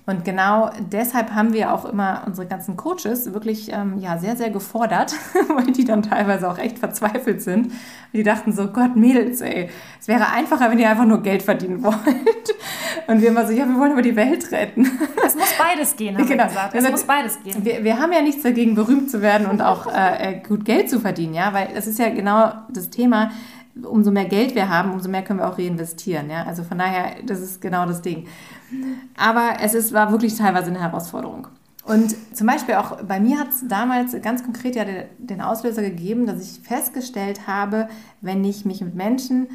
Und 0.07 0.23
genau 0.23 0.71
deshalb 0.79 1.31
haben 1.35 1.51
wir 1.51 1.73
auch 1.73 1.83
immer 1.83 2.23
unsere 2.25 2.47
ganzen 2.47 2.77
Coaches 2.77 3.33
wirklich 3.33 3.73
ähm, 3.73 3.97
ja, 3.99 4.17
sehr, 4.17 4.37
sehr 4.37 4.49
gefordert, 4.49 5.13
weil 5.49 5.73
die 5.73 5.83
dann 5.83 6.01
teilweise 6.01 6.49
auch 6.49 6.57
echt 6.57 6.79
verzweifelt 6.79 7.41
sind. 7.41 7.73
Die 8.13 8.23
dachten 8.23 8.53
so, 8.53 8.67
Gott, 8.67 8.95
Mädels, 8.95 9.41
ey, 9.41 9.69
es 9.99 10.07
wäre 10.07 10.31
einfacher, 10.31 10.71
wenn 10.71 10.79
ihr 10.79 10.89
einfach 10.89 11.05
nur 11.05 11.21
Geld 11.21 11.43
verdienen 11.43 11.83
wollt. 11.83 11.95
Und 13.07 13.21
wir 13.21 13.27
immer 13.27 13.45
so, 13.45 13.51
ja, 13.51 13.65
wir 13.67 13.77
wollen 13.77 13.91
aber 13.91 14.01
die 14.01 14.15
Welt 14.15 14.49
retten. 14.53 14.89
Es 15.25 15.35
muss 15.35 15.53
beides 15.59 15.97
gehen, 15.97 16.17
haben 16.17 16.25
genau. 16.25 16.43
wir 16.43 16.47
gesagt. 16.47 16.69
Es 16.73 16.79
also, 16.79 16.91
muss 16.91 17.03
beides 17.03 17.43
gehen. 17.43 17.65
Wir, 17.65 17.83
wir 17.83 17.99
haben 17.99 18.13
ja 18.13 18.21
nichts 18.21 18.43
dagegen, 18.43 18.75
berühmt 18.75 19.11
zu 19.11 19.21
werden 19.21 19.45
und 19.47 19.61
auch 19.61 19.87
äh, 19.93 20.41
gut 20.47 20.63
Geld 20.63 20.89
zu 20.89 21.01
verdienen, 21.01 21.33
ja, 21.33 21.51
weil 21.51 21.71
es 21.75 21.85
ist 21.85 21.99
ja 21.99 22.07
genau 22.11 22.53
das 22.69 22.89
Thema, 22.89 23.31
umso 23.83 24.11
mehr 24.11 24.25
Geld 24.25 24.55
wir 24.55 24.69
haben, 24.69 24.93
umso 24.93 25.09
mehr 25.09 25.23
können 25.23 25.39
wir 25.39 25.47
auch 25.47 25.57
reinvestieren. 25.57 26.29
Ja? 26.29 26.43
Also 26.43 26.63
von 26.63 26.77
daher, 26.77 27.23
das 27.25 27.39
ist 27.39 27.61
genau 27.61 27.85
das 27.85 28.01
Ding. 28.01 28.27
Aber 29.17 29.57
es 29.61 29.73
ist, 29.73 29.93
war 29.93 30.11
wirklich 30.11 30.35
teilweise 30.35 30.67
eine 30.67 30.81
Herausforderung. 30.81 31.47
Und 31.85 32.15
zum 32.35 32.47
Beispiel 32.47 32.75
auch 32.75 33.01
bei 33.03 33.19
mir 33.19 33.39
hat 33.39 33.49
es 33.49 33.65
damals 33.67 34.21
ganz 34.21 34.43
konkret 34.43 34.75
ja 34.75 34.83
den 35.17 35.39
Auslöser 35.39 35.81
gegeben, 35.81 36.25
dass 36.25 36.41
ich 36.41 36.59
festgestellt 36.67 37.47
habe, 37.47 37.87
wenn 38.19 38.43
ich 38.43 38.65
mich 38.65 38.81
mit 38.81 38.93
Menschen 38.93 39.47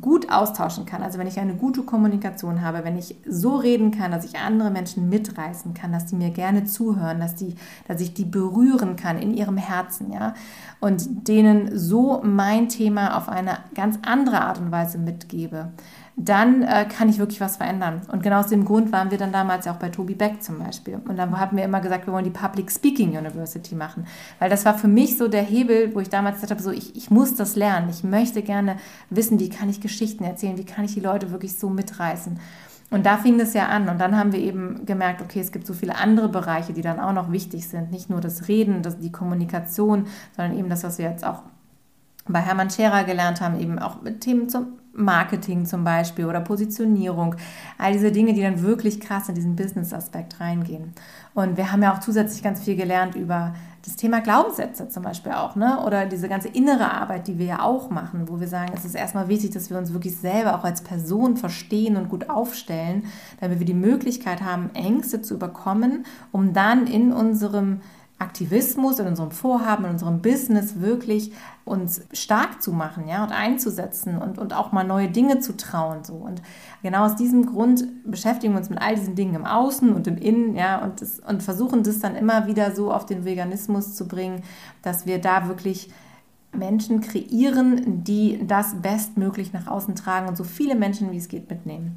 gut 0.00 0.30
austauschen 0.30 0.86
kann, 0.86 1.02
also 1.02 1.18
wenn 1.18 1.26
ich 1.26 1.38
eine 1.38 1.54
gute 1.54 1.82
Kommunikation 1.82 2.62
habe, 2.62 2.84
wenn 2.84 2.98
ich 2.98 3.16
so 3.26 3.56
reden 3.56 3.90
kann, 3.90 4.10
dass 4.10 4.24
ich 4.24 4.38
andere 4.38 4.70
Menschen 4.70 5.08
mitreißen 5.08 5.74
kann, 5.74 5.92
dass 5.92 6.06
die 6.06 6.16
mir 6.16 6.30
gerne 6.30 6.64
zuhören, 6.64 7.20
dass, 7.20 7.34
die, 7.34 7.54
dass 7.86 8.00
ich 8.00 8.14
die 8.14 8.24
berühren 8.24 8.96
kann 8.96 9.18
in 9.18 9.34
ihrem 9.34 9.56
Herzen, 9.56 10.12
ja, 10.12 10.34
und 10.80 11.28
denen 11.28 11.78
so 11.78 12.20
mein 12.24 12.68
Thema 12.68 13.16
auf 13.16 13.28
eine 13.28 13.58
ganz 13.74 13.98
andere 14.02 14.42
Art 14.42 14.58
und 14.58 14.70
Weise 14.70 14.98
mitgebe, 14.98 15.72
dann 16.18 16.62
äh, 16.62 16.86
kann 16.86 17.10
ich 17.10 17.18
wirklich 17.18 17.42
was 17.42 17.58
verändern. 17.58 18.00
Und 18.10 18.22
genau 18.22 18.40
aus 18.40 18.46
dem 18.46 18.64
Grund 18.64 18.90
waren 18.90 19.10
wir 19.10 19.18
dann 19.18 19.32
damals 19.32 19.68
auch 19.68 19.76
bei 19.76 19.90
Tobi 19.90 20.14
Beck 20.14 20.42
zum 20.42 20.58
Beispiel. 20.58 20.98
Und 21.06 21.16
dann 21.16 21.38
haben 21.38 21.58
wir 21.58 21.64
immer 21.64 21.80
gesagt, 21.80 22.06
wir 22.06 22.12
wollen 22.14 22.24
die 22.24 22.30
Public 22.30 22.72
Speaking 22.72 23.18
University 23.18 23.74
machen. 23.74 24.06
Weil 24.38 24.48
das 24.48 24.64
war 24.64 24.78
für 24.78 24.88
mich 24.88 25.18
so 25.18 25.28
der 25.28 25.42
Hebel, 25.42 25.94
wo 25.94 26.00
ich 26.00 26.08
damals 26.08 26.36
gesagt 26.36 26.52
habe, 26.52 26.62
so 26.62 26.70
ich, 26.70 26.96
ich 26.96 27.10
muss 27.10 27.34
das 27.34 27.54
lernen. 27.54 27.90
Ich 27.90 28.02
möchte 28.02 28.42
gerne 28.42 28.76
wissen, 29.10 29.38
wie 29.38 29.50
kann 29.50 29.68
ich 29.68 29.82
Geschichten 29.82 30.24
erzählen, 30.24 30.56
wie 30.56 30.64
kann 30.64 30.86
ich 30.86 30.94
die 30.94 31.00
Leute 31.00 31.32
wirklich 31.32 31.58
so 31.58 31.68
mitreißen. 31.68 32.40
Und 32.90 33.04
da 33.04 33.18
fing 33.18 33.36
das 33.36 33.52
ja 33.52 33.66
an. 33.66 33.90
Und 33.90 34.00
dann 34.00 34.16
haben 34.16 34.32
wir 34.32 34.40
eben 34.40 34.86
gemerkt, 34.86 35.20
okay, 35.20 35.40
es 35.40 35.52
gibt 35.52 35.66
so 35.66 35.74
viele 35.74 35.96
andere 35.96 36.30
Bereiche, 36.30 36.72
die 36.72 36.82
dann 36.82 36.98
auch 36.98 37.12
noch 37.12 37.30
wichtig 37.30 37.68
sind. 37.68 37.90
Nicht 37.90 38.08
nur 38.08 38.22
das 38.22 38.48
Reden, 38.48 38.80
das, 38.80 38.98
die 38.98 39.12
Kommunikation, 39.12 40.06
sondern 40.34 40.58
eben 40.58 40.70
das, 40.70 40.82
was 40.82 40.96
wir 40.96 41.10
jetzt 41.10 41.26
auch 41.26 41.42
bei 42.28 42.40
Hermann 42.40 42.70
Scherer 42.70 43.04
gelernt 43.04 43.40
haben, 43.40 43.58
eben 43.60 43.78
auch 43.78 44.02
mit 44.02 44.20
Themen 44.20 44.48
zum 44.48 44.78
Marketing 44.96 45.66
zum 45.66 45.84
Beispiel 45.84 46.24
oder 46.24 46.40
Positionierung. 46.40 47.36
All 47.78 47.92
diese 47.92 48.10
Dinge, 48.10 48.32
die 48.32 48.42
dann 48.42 48.62
wirklich 48.62 49.00
krass 49.00 49.28
in 49.28 49.34
diesen 49.34 49.54
Business-Aspekt 49.56 50.40
reingehen. 50.40 50.92
Und 51.34 51.56
wir 51.56 51.70
haben 51.70 51.82
ja 51.82 51.92
auch 51.92 52.00
zusätzlich 52.00 52.42
ganz 52.42 52.62
viel 52.62 52.76
gelernt 52.76 53.14
über 53.14 53.54
das 53.84 53.94
Thema 53.94 54.20
Glaubenssätze 54.20 54.88
zum 54.88 55.04
Beispiel 55.04 55.32
auch, 55.32 55.54
ne? 55.54 55.80
Oder 55.84 56.06
diese 56.06 56.28
ganze 56.28 56.48
innere 56.48 56.90
Arbeit, 56.90 57.28
die 57.28 57.38
wir 57.38 57.46
ja 57.46 57.62
auch 57.62 57.88
machen, 57.88 58.28
wo 58.28 58.40
wir 58.40 58.48
sagen, 58.48 58.72
es 58.74 58.84
ist 58.84 58.96
erstmal 58.96 59.28
wichtig, 59.28 59.52
dass 59.52 59.70
wir 59.70 59.78
uns 59.78 59.92
wirklich 59.92 60.16
selber 60.16 60.56
auch 60.56 60.64
als 60.64 60.80
Person 60.80 61.36
verstehen 61.36 61.96
und 61.96 62.08
gut 62.08 62.28
aufstellen, 62.28 63.04
damit 63.40 63.60
wir 63.60 63.66
die 63.66 63.74
Möglichkeit 63.74 64.42
haben, 64.42 64.70
Ängste 64.74 65.22
zu 65.22 65.34
überkommen, 65.34 66.04
um 66.32 66.52
dann 66.52 66.88
in 66.88 67.12
unserem 67.12 67.80
Aktivismus, 68.18 68.98
in 68.98 69.06
unserem 69.06 69.30
Vorhaben, 69.30 69.84
in 69.84 69.90
unserem 69.90 70.22
Business 70.22 70.80
wirklich 70.80 71.32
uns 71.66 72.00
stark 72.12 72.62
zu 72.62 72.72
machen, 72.72 73.08
ja, 73.08 73.22
und 73.22 73.30
einzusetzen 73.30 74.16
und, 74.16 74.38
und 74.38 74.54
auch 74.54 74.72
mal 74.72 74.84
neue 74.84 75.08
Dinge 75.08 75.40
zu 75.40 75.54
trauen, 75.54 76.02
so. 76.02 76.14
Und 76.14 76.40
genau 76.82 77.04
aus 77.04 77.16
diesem 77.16 77.44
Grund 77.44 77.84
beschäftigen 78.10 78.54
wir 78.54 78.58
uns 78.58 78.70
mit 78.70 78.80
all 78.80 78.94
diesen 78.94 79.16
Dingen 79.16 79.34
im 79.34 79.44
Außen 79.44 79.92
und 79.92 80.06
im 80.06 80.16
Innen, 80.16 80.56
ja, 80.56 80.82
und, 80.82 81.02
das, 81.02 81.20
und 81.20 81.42
versuchen 81.42 81.82
das 81.82 81.98
dann 81.98 82.16
immer 82.16 82.46
wieder 82.46 82.74
so 82.74 82.90
auf 82.90 83.04
den 83.04 83.26
Veganismus 83.26 83.94
zu 83.94 84.08
bringen, 84.08 84.42
dass 84.80 85.04
wir 85.04 85.20
da 85.20 85.48
wirklich 85.48 85.90
Menschen 86.52 87.02
kreieren, 87.02 88.02
die 88.04 88.46
das 88.46 88.76
bestmöglich 88.80 89.52
nach 89.52 89.66
außen 89.66 89.94
tragen 89.94 90.26
und 90.28 90.36
so 90.36 90.44
viele 90.44 90.74
Menschen 90.74 91.10
wie 91.12 91.18
es 91.18 91.28
geht 91.28 91.50
mitnehmen. 91.50 91.96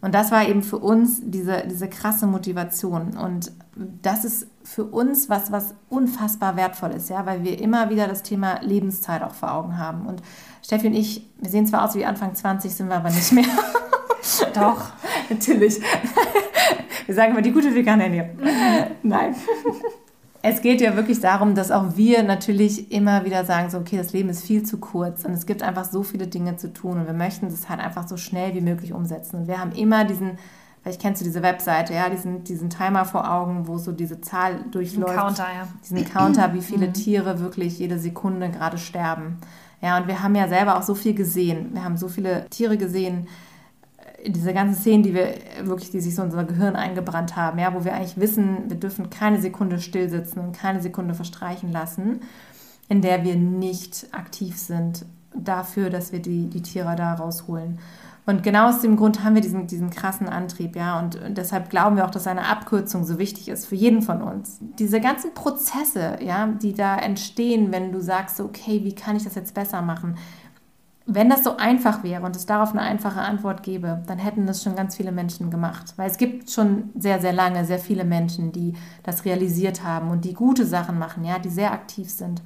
Und 0.00 0.14
das 0.14 0.30
war 0.30 0.48
eben 0.48 0.62
für 0.62 0.78
uns 0.78 1.20
diese, 1.24 1.64
diese 1.68 1.88
krasse 1.88 2.26
Motivation. 2.26 3.16
Und 3.16 3.50
das 4.02 4.24
ist 4.24 4.48
für 4.64 4.84
uns 4.84 5.28
was, 5.28 5.52
was 5.52 5.74
unfassbar 5.88 6.56
wertvoll 6.56 6.90
ist, 6.90 7.10
ja, 7.10 7.24
weil 7.26 7.44
wir 7.44 7.60
immer 7.60 7.90
wieder 7.90 8.08
das 8.08 8.22
Thema 8.22 8.60
Lebenszeit 8.62 9.22
auch 9.22 9.34
vor 9.34 9.52
Augen 9.52 9.78
haben. 9.78 10.06
Und 10.06 10.22
Steffi 10.64 10.88
und 10.88 10.94
ich, 10.94 11.26
wir 11.40 11.50
sehen 11.50 11.66
zwar 11.66 11.84
aus 11.84 11.94
wie 11.94 12.04
Anfang 12.04 12.34
20, 12.34 12.74
sind 12.74 12.88
wir 12.88 12.96
aber 12.96 13.10
nicht 13.10 13.32
mehr. 13.32 13.44
Doch, 14.54 14.92
natürlich. 15.30 15.80
Wir 17.06 17.14
sagen 17.14 17.32
immer 17.32 17.42
die 17.42 17.52
gute 17.52 17.74
vegane 17.74 18.04
Ernährung. 18.04 18.38
Nein. 19.02 19.34
Es 20.42 20.62
geht 20.62 20.80
ja 20.80 20.94
wirklich 20.94 21.20
darum, 21.20 21.54
dass 21.54 21.70
auch 21.70 21.96
wir 21.96 22.22
natürlich 22.22 22.92
immer 22.92 23.24
wieder 23.24 23.44
sagen, 23.44 23.70
so, 23.70 23.78
okay, 23.78 23.96
das 23.96 24.12
Leben 24.12 24.28
ist 24.28 24.44
viel 24.44 24.62
zu 24.62 24.78
kurz 24.78 25.24
und 25.24 25.32
es 25.32 25.46
gibt 25.46 25.62
einfach 25.62 25.84
so 25.84 26.02
viele 26.02 26.28
Dinge 26.28 26.56
zu 26.56 26.72
tun 26.72 26.98
und 26.98 27.06
wir 27.06 27.14
möchten 27.14 27.48
das 27.48 27.68
halt 27.68 27.80
einfach 27.80 28.06
so 28.06 28.16
schnell 28.16 28.54
wie 28.54 28.60
möglich 28.60 28.92
umsetzen. 28.92 29.36
Und 29.40 29.48
wir 29.48 29.58
haben 29.60 29.72
immer 29.72 30.04
diesen, 30.04 30.38
vielleicht 30.88 31.02
kennst 31.02 31.20
du 31.20 31.24
diese 31.26 31.42
Webseite, 31.42 31.92
ja, 31.92 32.08
diesen, 32.08 32.44
diesen 32.44 32.70
Timer 32.70 33.04
vor 33.04 33.30
Augen, 33.30 33.68
wo 33.68 33.76
so 33.76 33.92
diese 33.92 34.22
Zahl 34.22 34.64
durchläuft. 34.70 35.10
Diesen 35.10 35.20
Counter, 35.20 35.46
ja. 35.54 35.68
Diesen 35.82 36.04
Counter, 36.10 36.54
wie 36.54 36.62
viele 36.62 36.88
mhm. 36.88 36.94
Tiere 36.94 37.40
wirklich 37.40 37.78
jede 37.78 37.98
Sekunde 37.98 38.50
gerade 38.50 38.78
sterben. 38.78 39.36
Ja, 39.82 39.98
und 39.98 40.06
wir 40.06 40.22
haben 40.22 40.34
ja 40.34 40.48
selber 40.48 40.78
auch 40.78 40.82
so 40.82 40.94
viel 40.94 41.12
gesehen. 41.14 41.74
Wir 41.74 41.84
haben 41.84 41.98
so 41.98 42.08
viele 42.08 42.48
Tiere 42.48 42.78
gesehen, 42.78 43.28
diese 44.26 44.54
ganzen 44.54 44.80
Szenen, 44.80 45.02
die 45.02 45.12
wir 45.12 45.34
wirklich, 45.62 45.90
die 45.90 46.00
sich 46.00 46.14
so 46.14 46.22
in 46.22 46.28
unser 46.28 46.44
Gehirn 46.44 46.74
eingebrannt 46.74 47.36
haben, 47.36 47.58
ja, 47.58 47.74
wo 47.74 47.84
wir 47.84 47.92
eigentlich 47.92 48.18
wissen, 48.18 48.68
wir 48.68 48.76
dürfen 48.76 49.10
keine 49.10 49.40
Sekunde 49.40 49.80
stillsitzen 49.80 50.40
und 50.40 50.56
keine 50.56 50.80
Sekunde 50.80 51.14
verstreichen 51.14 51.70
lassen, 51.70 52.22
in 52.88 53.02
der 53.02 53.24
wir 53.24 53.36
nicht 53.36 54.06
aktiv 54.12 54.56
sind 54.56 55.04
dafür, 55.34 55.90
dass 55.90 56.12
wir 56.12 56.20
die, 56.20 56.48
die 56.48 56.62
Tiere 56.62 56.96
da 56.96 57.12
rausholen. 57.12 57.78
Und 58.28 58.42
genau 58.42 58.68
aus 58.68 58.82
dem 58.82 58.96
Grund 58.96 59.24
haben 59.24 59.36
wir 59.36 59.40
diesen, 59.40 59.68
diesen 59.68 59.88
krassen 59.88 60.28
Antrieb, 60.28 60.76
ja. 60.76 60.98
Und, 60.98 61.18
deshalb 61.28 61.70
glauben 61.70 61.96
wir 61.96 62.04
auch, 62.04 62.10
dass 62.10 62.26
eine 62.26 62.46
Abkürzung 62.46 63.06
so 63.06 63.18
wichtig 63.18 63.48
ist 63.48 63.64
für 63.66 63.74
jeden 63.74 64.02
von 64.02 64.20
uns. 64.20 64.58
Diese 64.60 65.00
ganzen 65.00 65.32
Prozesse, 65.32 66.18
ja, 66.22 66.46
die 66.46 66.74
da 66.74 66.98
entstehen, 66.98 67.72
wenn 67.72 67.90
du 67.90 68.02
sagst, 68.02 68.38
okay, 68.40 68.84
wie 68.84 68.94
kann 68.94 69.16
ich 69.16 69.24
das 69.24 69.34
jetzt 69.34 69.54
besser 69.54 69.80
machen? 69.80 70.18
Wenn 71.06 71.30
das 71.30 71.42
so 71.42 71.56
einfach 71.56 72.04
wäre 72.04 72.22
und 72.26 72.36
es 72.36 72.44
darauf 72.44 72.72
eine 72.72 72.82
einfache 72.82 73.22
Antwort 73.22 73.62
gäbe, 73.62 74.02
dann 74.06 74.18
hätten 74.18 74.46
das 74.46 74.62
schon 74.62 74.76
ganz 74.76 74.96
viele 74.96 75.10
Menschen 75.10 75.50
gemacht. 75.50 75.94
Weil 75.96 76.10
es 76.10 76.18
gibt 76.18 76.50
schon 76.50 76.90
sehr, 76.98 77.22
sehr 77.22 77.32
lange 77.32 77.64
sehr 77.64 77.78
viele 77.78 78.04
Menschen, 78.04 78.52
die 78.52 78.74
das 79.04 79.24
realisiert 79.24 79.82
haben 79.82 80.10
und 80.10 80.26
die 80.26 80.34
gute 80.34 80.66
Sachen 80.66 80.98
machen, 80.98 81.24
ja, 81.24 81.38
die 81.38 81.48
sehr 81.48 81.72
aktiv 81.72 82.10
sind. 82.10 82.42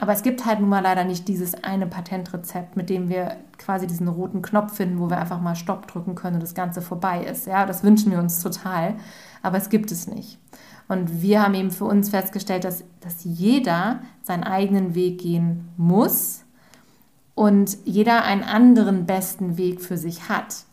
Aber 0.00 0.12
es 0.12 0.22
gibt 0.22 0.46
halt 0.46 0.60
nun 0.60 0.68
mal 0.68 0.82
leider 0.82 1.04
nicht 1.04 1.26
dieses 1.26 1.64
eine 1.64 1.88
Patentrezept, 1.88 2.76
mit 2.76 2.88
dem 2.88 3.08
wir 3.08 3.36
quasi 3.58 3.88
diesen 3.88 4.06
roten 4.06 4.42
Knopf 4.42 4.76
finden, 4.76 5.00
wo 5.00 5.10
wir 5.10 5.18
einfach 5.18 5.40
mal 5.40 5.56
Stopp 5.56 5.88
drücken 5.88 6.14
können 6.14 6.36
und 6.36 6.42
das 6.42 6.54
Ganze 6.54 6.80
vorbei 6.80 7.24
ist. 7.24 7.48
Ja, 7.48 7.66
das 7.66 7.82
wünschen 7.82 8.12
wir 8.12 8.20
uns 8.20 8.40
total, 8.40 8.94
aber 9.42 9.58
es 9.58 9.68
gibt 9.70 9.90
es 9.90 10.06
nicht. 10.06 10.38
Und 10.86 11.20
wir 11.20 11.42
haben 11.42 11.54
eben 11.54 11.72
für 11.72 11.84
uns 11.84 12.10
festgestellt, 12.10 12.62
dass, 12.62 12.84
dass 13.00 13.24
jeder 13.24 13.98
seinen 14.22 14.44
eigenen 14.44 14.94
Weg 14.94 15.20
gehen 15.20 15.68
muss 15.76 16.44
und 17.34 17.76
jeder 17.84 18.22
einen 18.22 18.44
anderen 18.44 19.04
besten 19.04 19.58
Weg 19.58 19.82
für 19.82 19.98
sich 19.98 20.28
hat. 20.28 20.64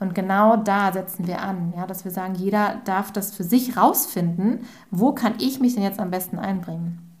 Und 0.00 0.14
genau 0.14 0.56
da 0.56 0.92
setzen 0.92 1.26
wir 1.26 1.42
an, 1.42 1.74
ja, 1.76 1.86
dass 1.86 2.04
wir 2.04 2.10
sagen, 2.10 2.34
jeder 2.34 2.80
darf 2.86 3.12
das 3.12 3.34
für 3.34 3.44
sich 3.44 3.76
rausfinden, 3.76 4.60
wo 4.90 5.12
kann 5.12 5.34
ich 5.38 5.60
mich 5.60 5.74
denn 5.74 5.84
jetzt 5.84 6.00
am 6.00 6.10
besten 6.10 6.38
einbringen. 6.38 7.11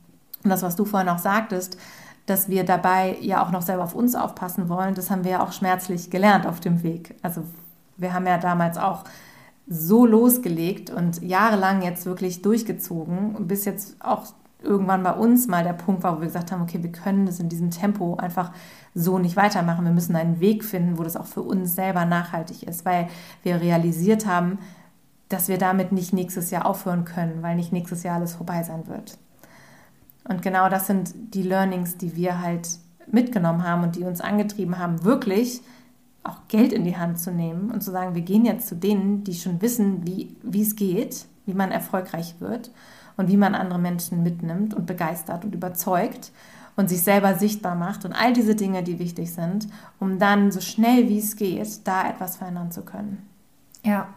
Und 0.44 0.50
das, 0.50 0.62
was 0.62 0.76
du 0.76 0.84
vorhin 0.84 1.08
auch 1.08 1.18
sagtest, 1.18 1.76
dass 2.26 2.48
wir 2.48 2.64
dabei 2.64 3.16
ja 3.20 3.44
auch 3.44 3.50
noch 3.50 3.62
selber 3.62 3.84
auf 3.84 3.94
uns 3.94 4.14
aufpassen 4.14 4.68
wollen, 4.68 4.94
das 4.94 5.10
haben 5.10 5.24
wir 5.24 5.32
ja 5.32 5.42
auch 5.42 5.52
schmerzlich 5.52 6.10
gelernt 6.10 6.46
auf 6.46 6.60
dem 6.60 6.82
Weg. 6.82 7.16
Also 7.22 7.42
wir 7.96 8.14
haben 8.14 8.26
ja 8.26 8.38
damals 8.38 8.78
auch 8.78 9.04
so 9.68 10.06
losgelegt 10.06 10.90
und 10.90 11.22
jahrelang 11.22 11.82
jetzt 11.82 12.06
wirklich 12.06 12.42
durchgezogen, 12.42 13.46
bis 13.46 13.64
jetzt 13.64 13.96
auch 14.00 14.26
irgendwann 14.62 15.02
bei 15.02 15.12
uns 15.12 15.48
mal 15.48 15.64
der 15.64 15.72
Punkt 15.72 16.02
war, 16.02 16.16
wo 16.16 16.20
wir 16.20 16.26
gesagt 16.26 16.52
haben, 16.52 16.62
okay, 16.62 16.82
wir 16.82 16.92
können 16.92 17.26
das 17.26 17.40
in 17.40 17.48
diesem 17.48 17.70
Tempo 17.70 18.16
einfach 18.16 18.52
so 18.94 19.18
nicht 19.18 19.36
weitermachen. 19.36 19.84
Wir 19.84 19.92
müssen 19.92 20.14
einen 20.14 20.40
Weg 20.40 20.64
finden, 20.64 20.98
wo 20.98 21.02
das 21.02 21.16
auch 21.16 21.26
für 21.26 21.42
uns 21.42 21.74
selber 21.74 22.04
nachhaltig 22.04 22.62
ist, 22.64 22.84
weil 22.84 23.08
wir 23.42 23.60
realisiert 23.60 24.26
haben, 24.26 24.58
dass 25.28 25.48
wir 25.48 25.58
damit 25.58 25.92
nicht 25.92 26.12
nächstes 26.12 26.50
Jahr 26.50 26.66
aufhören 26.66 27.04
können, 27.04 27.42
weil 27.42 27.56
nicht 27.56 27.72
nächstes 27.72 28.02
Jahr 28.02 28.16
alles 28.16 28.34
vorbei 28.34 28.62
sein 28.62 28.86
wird. 28.86 29.18
Und 30.24 30.42
genau 30.42 30.68
das 30.68 30.86
sind 30.86 31.12
die 31.34 31.42
Learnings, 31.42 31.96
die 31.96 32.16
wir 32.16 32.40
halt 32.40 32.68
mitgenommen 33.10 33.66
haben 33.66 33.82
und 33.82 33.96
die 33.96 34.04
uns 34.04 34.20
angetrieben 34.20 34.78
haben, 34.78 35.04
wirklich 35.04 35.62
auch 36.22 36.38
Geld 36.48 36.72
in 36.72 36.84
die 36.84 36.96
Hand 36.96 37.18
zu 37.18 37.32
nehmen 37.32 37.70
und 37.70 37.82
zu 37.82 37.90
sagen, 37.90 38.14
wir 38.14 38.22
gehen 38.22 38.44
jetzt 38.44 38.68
zu 38.68 38.76
denen, 38.76 39.24
die 39.24 39.34
schon 39.34 39.60
wissen, 39.60 40.06
wie, 40.06 40.60
es 40.60 40.76
geht, 40.76 41.26
wie 41.46 41.54
man 41.54 41.72
erfolgreich 41.72 42.36
wird 42.38 42.70
und 43.16 43.28
wie 43.28 43.36
man 43.36 43.54
andere 43.54 43.80
Menschen 43.80 44.22
mitnimmt 44.22 44.74
und 44.74 44.86
begeistert 44.86 45.44
und 45.44 45.54
überzeugt 45.54 46.30
und 46.76 46.88
sich 46.88 47.02
selber 47.02 47.34
sichtbar 47.34 47.74
macht 47.74 48.04
und 48.04 48.12
all 48.12 48.32
diese 48.32 48.54
Dinge, 48.54 48.82
die 48.82 48.98
wichtig 48.98 49.32
sind, 49.32 49.66
um 49.98 50.18
dann 50.18 50.52
so 50.52 50.60
schnell 50.60 51.08
wie 51.08 51.18
es 51.18 51.36
geht, 51.36 51.86
da 51.86 52.08
etwas 52.08 52.36
verändern 52.36 52.70
zu 52.70 52.82
können. 52.82 53.28
Ja, 53.84 54.08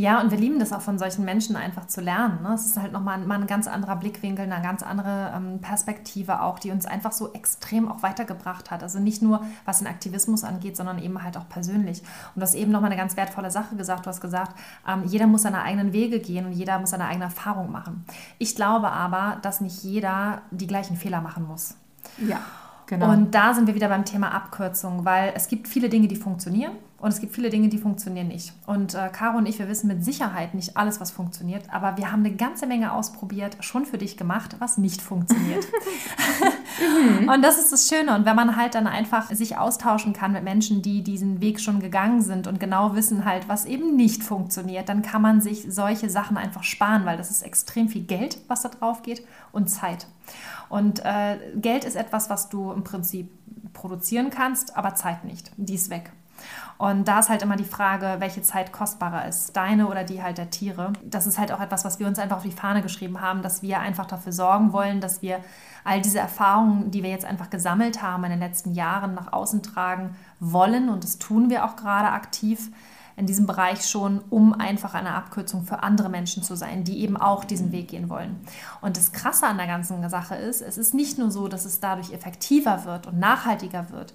ja, 0.00 0.18
und 0.22 0.30
wir 0.30 0.38
lieben 0.38 0.58
das 0.58 0.72
auch 0.72 0.80
von 0.80 0.98
solchen 0.98 1.26
Menschen 1.26 1.56
einfach 1.56 1.86
zu 1.86 2.00
lernen. 2.00 2.40
Ne? 2.42 2.54
Es 2.54 2.64
ist 2.64 2.80
halt 2.80 2.90
nochmal 2.90 3.18
mal 3.18 3.38
ein 3.38 3.46
ganz 3.46 3.66
anderer 3.66 3.96
Blickwinkel, 3.96 4.50
eine 4.50 4.62
ganz 4.62 4.82
andere 4.82 5.30
ähm, 5.36 5.60
Perspektive 5.60 6.40
auch, 6.40 6.58
die 6.58 6.70
uns 6.70 6.86
einfach 6.86 7.12
so 7.12 7.34
extrem 7.34 7.86
auch 7.86 8.02
weitergebracht 8.02 8.70
hat. 8.70 8.82
Also 8.82 8.98
nicht 8.98 9.20
nur, 9.20 9.42
was 9.66 9.80
den 9.80 9.88
Aktivismus 9.88 10.42
angeht, 10.42 10.78
sondern 10.78 11.02
eben 11.02 11.22
halt 11.22 11.36
auch 11.36 11.46
persönlich. 11.50 12.00
Und 12.34 12.36
du 12.36 12.40
hast 12.40 12.54
eben 12.54 12.72
nochmal 12.72 12.90
eine 12.90 12.98
ganz 12.98 13.18
wertvolle 13.18 13.50
Sache 13.50 13.76
gesagt. 13.76 14.06
Du 14.06 14.08
hast 14.08 14.22
gesagt, 14.22 14.58
ähm, 14.88 15.02
jeder 15.04 15.26
muss 15.26 15.42
seine 15.42 15.60
eigenen 15.60 15.92
Wege 15.92 16.18
gehen 16.18 16.46
und 16.46 16.52
jeder 16.52 16.78
muss 16.78 16.92
seine 16.92 17.04
eigene 17.04 17.26
Erfahrung 17.26 17.70
machen. 17.70 18.06
Ich 18.38 18.56
glaube 18.56 18.90
aber, 18.90 19.36
dass 19.42 19.60
nicht 19.60 19.84
jeder 19.84 20.40
die 20.50 20.66
gleichen 20.66 20.96
Fehler 20.96 21.20
machen 21.20 21.46
muss. 21.46 21.74
Ja. 22.26 22.40
Genau. 22.86 23.12
Und 23.12 23.34
da 23.34 23.52
sind 23.52 23.66
wir 23.66 23.74
wieder 23.74 23.88
beim 23.88 24.06
Thema 24.06 24.32
Abkürzung, 24.32 25.04
weil 25.04 25.34
es 25.36 25.46
gibt 25.46 25.68
viele 25.68 25.90
Dinge, 25.90 26.08
die 26.08 26.16
funktionieren 26.16 26.72
und 27.00 27.08
es 27.08 27.20
gibt 27.20 27.34
viele 27.34 27.50
Dinge, 27.50 27.68
die 27.68 27.78
funktionieren 27.78 28.28
nicht. 28.28 28.52
Und 28.66 28.94
äh, 28.94 29.08
Caro 29.12 29.38
und 29.38 29.46
ich, 29.46 29.58
wir 29.58 29.68
wissen 29.68 29.88
mit 29.88 30.04
Sicherheit 30.04 30.54
nicht 30.54 30.76
alles, 30.76 31.00
was 31.00 31.10
funktioniert, 31.10 31.64
aber 31.72 31.96
wir 31.96 32.12
haben 32.12 32.24
eine 32.24 32.34
ganze 32.34 32.66
Menge 32.66 32.92
ausprobiert, 32.92 33.56
schon 33.60 33.86
für 33.86 33.98
dich 33.98 34.16
gemacht, 34.16 34.56
was 34.58 34.78
nicht 34.78 35.00
funktioniert. 35.00 35.66
Und 37.32 37.42
das 37.42 37.58
ist 37.58 37.72
das 37.72 37.88
Schöne. 37.88 38.14
Und 38.14 38.24
wenn 38.24 38.36
man 38.36 38.56
halt 38.56 38.74
dann 38.74 38.86
einfach 38.86 39.30
sich 39.30 39.56
austauschen 39.56 40.12
kann 40.12 40.32
mit 40.32 40.44
Menschen, 40.44 40.82
die 40.82 41.02
diesen 41.02 41.40
Weg 41.40 41.60
schon 41.60 41.80
gegangen 41.80 42.22
sind 42.22 42.46
und 42.46 42.60
genau 42.60 42.94
wissen 42.94 43.24
halt, 43.24 43.48
was 43.48 43.64
eben 43.64 43.96
nicht 43.96 44.22
funktioniert, 44.22 44.88
dann 44.88 45.02
kann 45.02 45.22
man 45.22 45.40
sich 45.40 45.66
solche 45.68 46.10
Sachen 46.10 46.36
einfach 46.36 46.62
sparen, 46.62 47.04
weil 47.04 47.16
das 47.16 47.30
ist 47.30 47.42
extrem 47.42 47.88
viel 47.88 48.02
Geld, 48.02 48.38
was 48.48 48.62
da 48.62 48.68
drauf 48.68 49.02
geht 49.02 49.24
und 49.52 49.68
Zeit. 49.68 50.06
Und 50.68 51.00
äh, 51.04 51.38
Geld 51.56 51.84
ist 51.84 51.96
etwas, 51.96 52.30
was 52.30 52.48
du 52.48 52.72
im 52.72 52.84
Prinzip 52.84 53.30
produzieren 53.72 54.30
kannst, 54.30 54.76
aber 54.76 54.94
Zeit 54.94 55.24
nicht. 55.24 55.50
Die 55.56 55.74
ist 55.74 55.90
weg. 55.90 56.12
Und 56.80 57.08
da 57.08 57.18
ist 57.18 57.28
halt 57.28 57.42
immer 57.42 57.56
die 57.56 57.64
Frage, 57.64 58.16
welche 58.20 58.40
Zeit 58.40 58.72
kostbarer 58.72 59.28
ist, 59.28 59.54
deine 59.54 59.86
oder 59.86 60.02
die 60.02 60.22
halt 60.22 60.38
der 60.38 60.48
Tiere. 60.48 60.94
Das 61.04 61.26
ist 61.26 61.38
halt 61.38 61.52
auch 61.52 61.60
etwas, 61.60 61.84
was 61.84 61.98
wir 61.98 62.06
uns 62.06 62.18
einfach 62.18 62.38
auf 62.38 62.42
die 62.42 62.52
Fahne 62.52 62.80
geschrieben 62.80 63.20
haben, 63.20 63.42
dass 63.42 63.60
wir 63.60 63.80
einfach 63.80 64.06
dafür 64.06 64.32
sorgen 64.32 64.72
wollen, 64.72 65.02
dass 65.02 65.20
wir 65.20 65.40
all 65.84 66.00
diese 66.00 66.20
Erfahrungen, 66.20 66.90
die 66.90 67.02
wir 67.02 67.10
jetzt 67.10 67.26
einfach 67.26 67.50
gesammelt 67.50 68.00
haben 68.00 68.24
in 68.24 68.30
den 68.30 68.40
letzten 68.40 68.72
Jahren, 68.72 69.12
nach 69.12 69.30
außen 69.30 69.62
tragen 69.62 70.16
wollen. 70.38 70.88
Und 70.88 71.04
das 71.04 71.18
tun 71.18 71.50
wir 71.50 71.66
auch 71.66 71.76
gerade 71.76 72.08
aktiv 72.08 72.70
in 73.14 73.26
diesem 73.26 73.46
Bereich 73.46 73.86
schon, 73.86 74.22
um 74.30 74.54
einfach 74.54 74.94
eine 74.94 75.12
Abkürzung 75.12 75.64
für 75.64 75.82
andere 75.82 76.08
Menschen 76.08 76.42
zu 76.42 76.56
sein, 76.56 76.84
die 76.84 77.02
eben 77.02 77.18
auch 77.18 77.44
diesen 77.44 77.72
Weg 77.72 77.88
gehen 77.88 78.08
wollen. 78.08 78.40
Und 78.80 78.96
das 78.96 79.12
Krasse 79.12 79.46
an 79.46 79.58
der 79.58 79.66
ganzen 79.66 80.08
Sache 80.08 80.34
ist, 80.34 80.62
es 80.62 80.78
ist 80.78 80.94
nicht 80.94 81.18
nur 81.18 81.30
so, 81.30 81.46
dass 81.46 81.66
es 81.66 81.80
dadurch 81.80 82.10
effektiver 82.14 82.86
wird 82.86 83.06
und 83.06 83.18
nachhaltiger 83.18 83.90
wird 83.90 84.14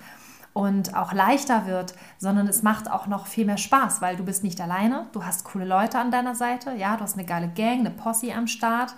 und 0.56 0.96
auch 0.96 1.12
leichter 1.12 1.66
wird, 1.66 1.96
sondern 2.18 2.48
es 2.48 2.64
macht 2.64 2.90
auch 2.90 3.08
noch 3.08 3.28
viel 3.28 3.46
mehr 3.46 3.58
Spaß, 3.58 4.02
weil 4.02 4.16
du 4.16 4.24
bist 4.24 4.42
nicht 4.42 4.62
alleine, 4.62 5.06
du 5.12 5.26
hast 5.26 5.44
coole 5.44 5.66
Leute 5.66 6.00
an 6.00 6.12
deiner 6.12 6.34
Seite, 6.34 6.72
ja, 6.72 6.96
du 6.96 7.04
hast 7.04 7.18
eine 7.18 7.26
geile 7.26 7.50
Gang, 7.50 7.82
eine 7.82 7.92
Posse 7.92 8.34
am 8.34 8.48
Start 8.48 8.96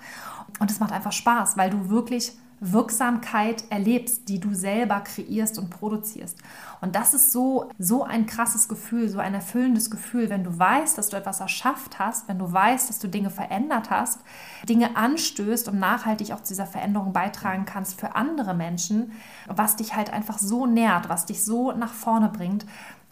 und 0.59 0.69
es 0.69 0.79
macht 0.79 0.91
einfach 0.91 1.11
Spaß, 1.11 1.57
weil 1.57 1.71
du 1.71 1.89
wirklich 1.89 2.33
Wirksamkeit 2.59 3.65
erlebst, 3.69 4.29
die 4.29 4.39
du 4.39 4.53
selber 4.53 5.01
kreierst 5.01 5.59
und 5.59 5.69
produzierst. 5.69 6.37
Und 6.81 6.95
das 6.95 7.13
ist 7.13 7.31
so, 7.31 7.69
so 7.77 8.03
ein 8.03 8.25
krasses 8.25 8.67
Gefühl, 8.67 9.09
so 9.09 9.19
ein 9.19 9.33
erfüllendes 9.33 9.91
Gefühl, 9.91 10.29
wenn 10.29 10.43
du 10.43 10.57
weißt, 10.57 10.97
dass 10.97 11.09
du 11.09 11.17
etwas 11.17 11.39
erschafft 11.39 11.99
hast, 11.99 12.27
wenn 12.27 12.39
du 12.39 12.51
weißt, 12.51 12.89
dass 12.89 12.99
du 12.99 13.07
Dinge 13.07 13.29
verändert 13.29 13.89
hast, 13.89 14.21
Dinge 14.67 14.95
anstößt 14.95 15.67
und 15.69 15.79
nachhaltig 15.79 16.31
auch 16.31 16.41
zu 16.41 16.53
dieser 16.53 16.65
Veränderung 16.65 17.13
beitragen 17.13 17.65
kannst 17.65 17.99
für 17.99 18.15
andere 18.15 18.53
Menschen, 18.53 19.11
was 19.47 19.75
dich 19.75 19.95
halt 19.95 20.11
einfach 20.11 20.39
so 20.39 20.65
nährt, 20.65 21.09
was 21.09 21.25
dich 21.25 21.43
so 21.43 21.71
nach 21.71 21.93
vorne 21.93 22.29
bringt. 22.29 22.65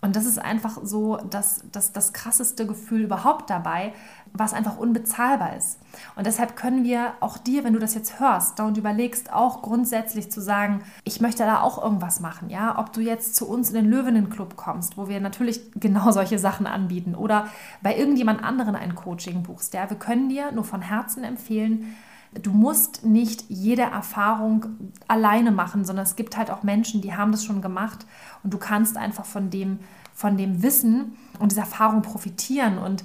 Und 0.06 0.16
das 0.16 0.28
ist 0.28 0.38
einfach 0.38 0.78
so 0.84 1.18
das, 1.32 1.64
das, 1.72 1.92
das 1.92 2.14
krasseste 2.14 2.68
Gefühl 2.68 3.02
überhaupt 3.02 3.50
dabei, 3.50 3.92
was 4.34 4.54
einfach 4.54 4.78
unbezahlbar 4.78 5.56
ist. 5.56 5.80
Und 6.16 6.28
deshalb 6.28 6.56
können 6.56 6.84
wir 6.84 7.14
auch 7.22 7.40
dir, 7.40 7.64
wenn 7.64 7.74
du 7.74 7.80
das 7.80 7.96
jetzt 7.96 8.20
hörst 8.20 8.60
und 8.60 8.78
überlegst, 8.78 9.34
auch 9.34 9.64
grundsätzlich 9.64 10.32
zu 10.32 10.42
sagen, 10.42 10.84
ich 11.06 11.22
möchte 11.22 11.44
da 11.44 11.62
auch 11.62 11.82
irgendwas 11.82 12.20
machen, 12.20 12.52
ja, 12.52 12.78
ob 12.78 12.94
du 12.94 13.02
jetzt 13.02 13.36
zu 13.36 13.50
uns 13.50 13.70
in 13.70 13.76
den 13.76 13.90
Löwenenclub 13.90 14.56
kommst, 14.56 14.96
wo 14.96 15.08
wir 15.08 15.20
natürlich 15.20 15.72
genau 15.76 16.12
solche 16.12 16.38
Sachen 16.38 16.68
anbieten 16.68 17.16
oder 17.16 17.48
bei 17.82 17.98
irgendjemand 17.98 18.44
anderen 18.44 18.76
ein 18.76 18.94
Coaching 18.94 19.42
buchst, 19.42 19.74
ja, 19.74 19.90
wir 19.90 19.98
können 19.98 20.30
dir 20.30 20.52
nur 20.52 20.66
von 20.66 20.84
Herzen 20.84 21.24
empfehlen, 21.24 21.96
du 22.42 22.52
musst 22.52 23.04
nicht 23.04 23.46
jede 23.50 23.84
Erfahrung 23.84 24.66
alleine 25.08 25.52
machen, 25.52 25.86
sondern 25.86 26.06
es 26.06 26.16
gibt 26.16 26.38
halt 26.38 26.52
auch 26.52 26.64
Menschen, 26.64 27.02
die 27.02 27.16
haben 27.16 27.32
das 27.32 27.46
schon 27.46 27.62
gemacht 27.62 28.06
und 28.44 28.54
du 28.54 28.58
kannst 28.58 28.98
einfach 28.98 29.26
von 29.26 29.50
dem, 29.50 29.80
von 30.14 30.38
dem 30.38 30.62
Wissen 30.62 31.16
und 31.40 31.52
dieser 31.52 31.62
Erfahrung 31.62 32.02
profitieren. 32.02 32.78
Und 32.78 33.04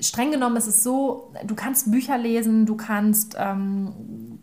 streng 0.00 0.30
genommen 0.30 0.56
ist 0.56 0.66
es 0.66 0.82
so, 0.82 1.32
du 1.44 1.54
kannst 1.54 1.90
Bücher 1.90 2.18
lesen, 2.18 2.66
du 2.66 2.76
kannst, 2.76 3.36
ähm, 3.38 4.35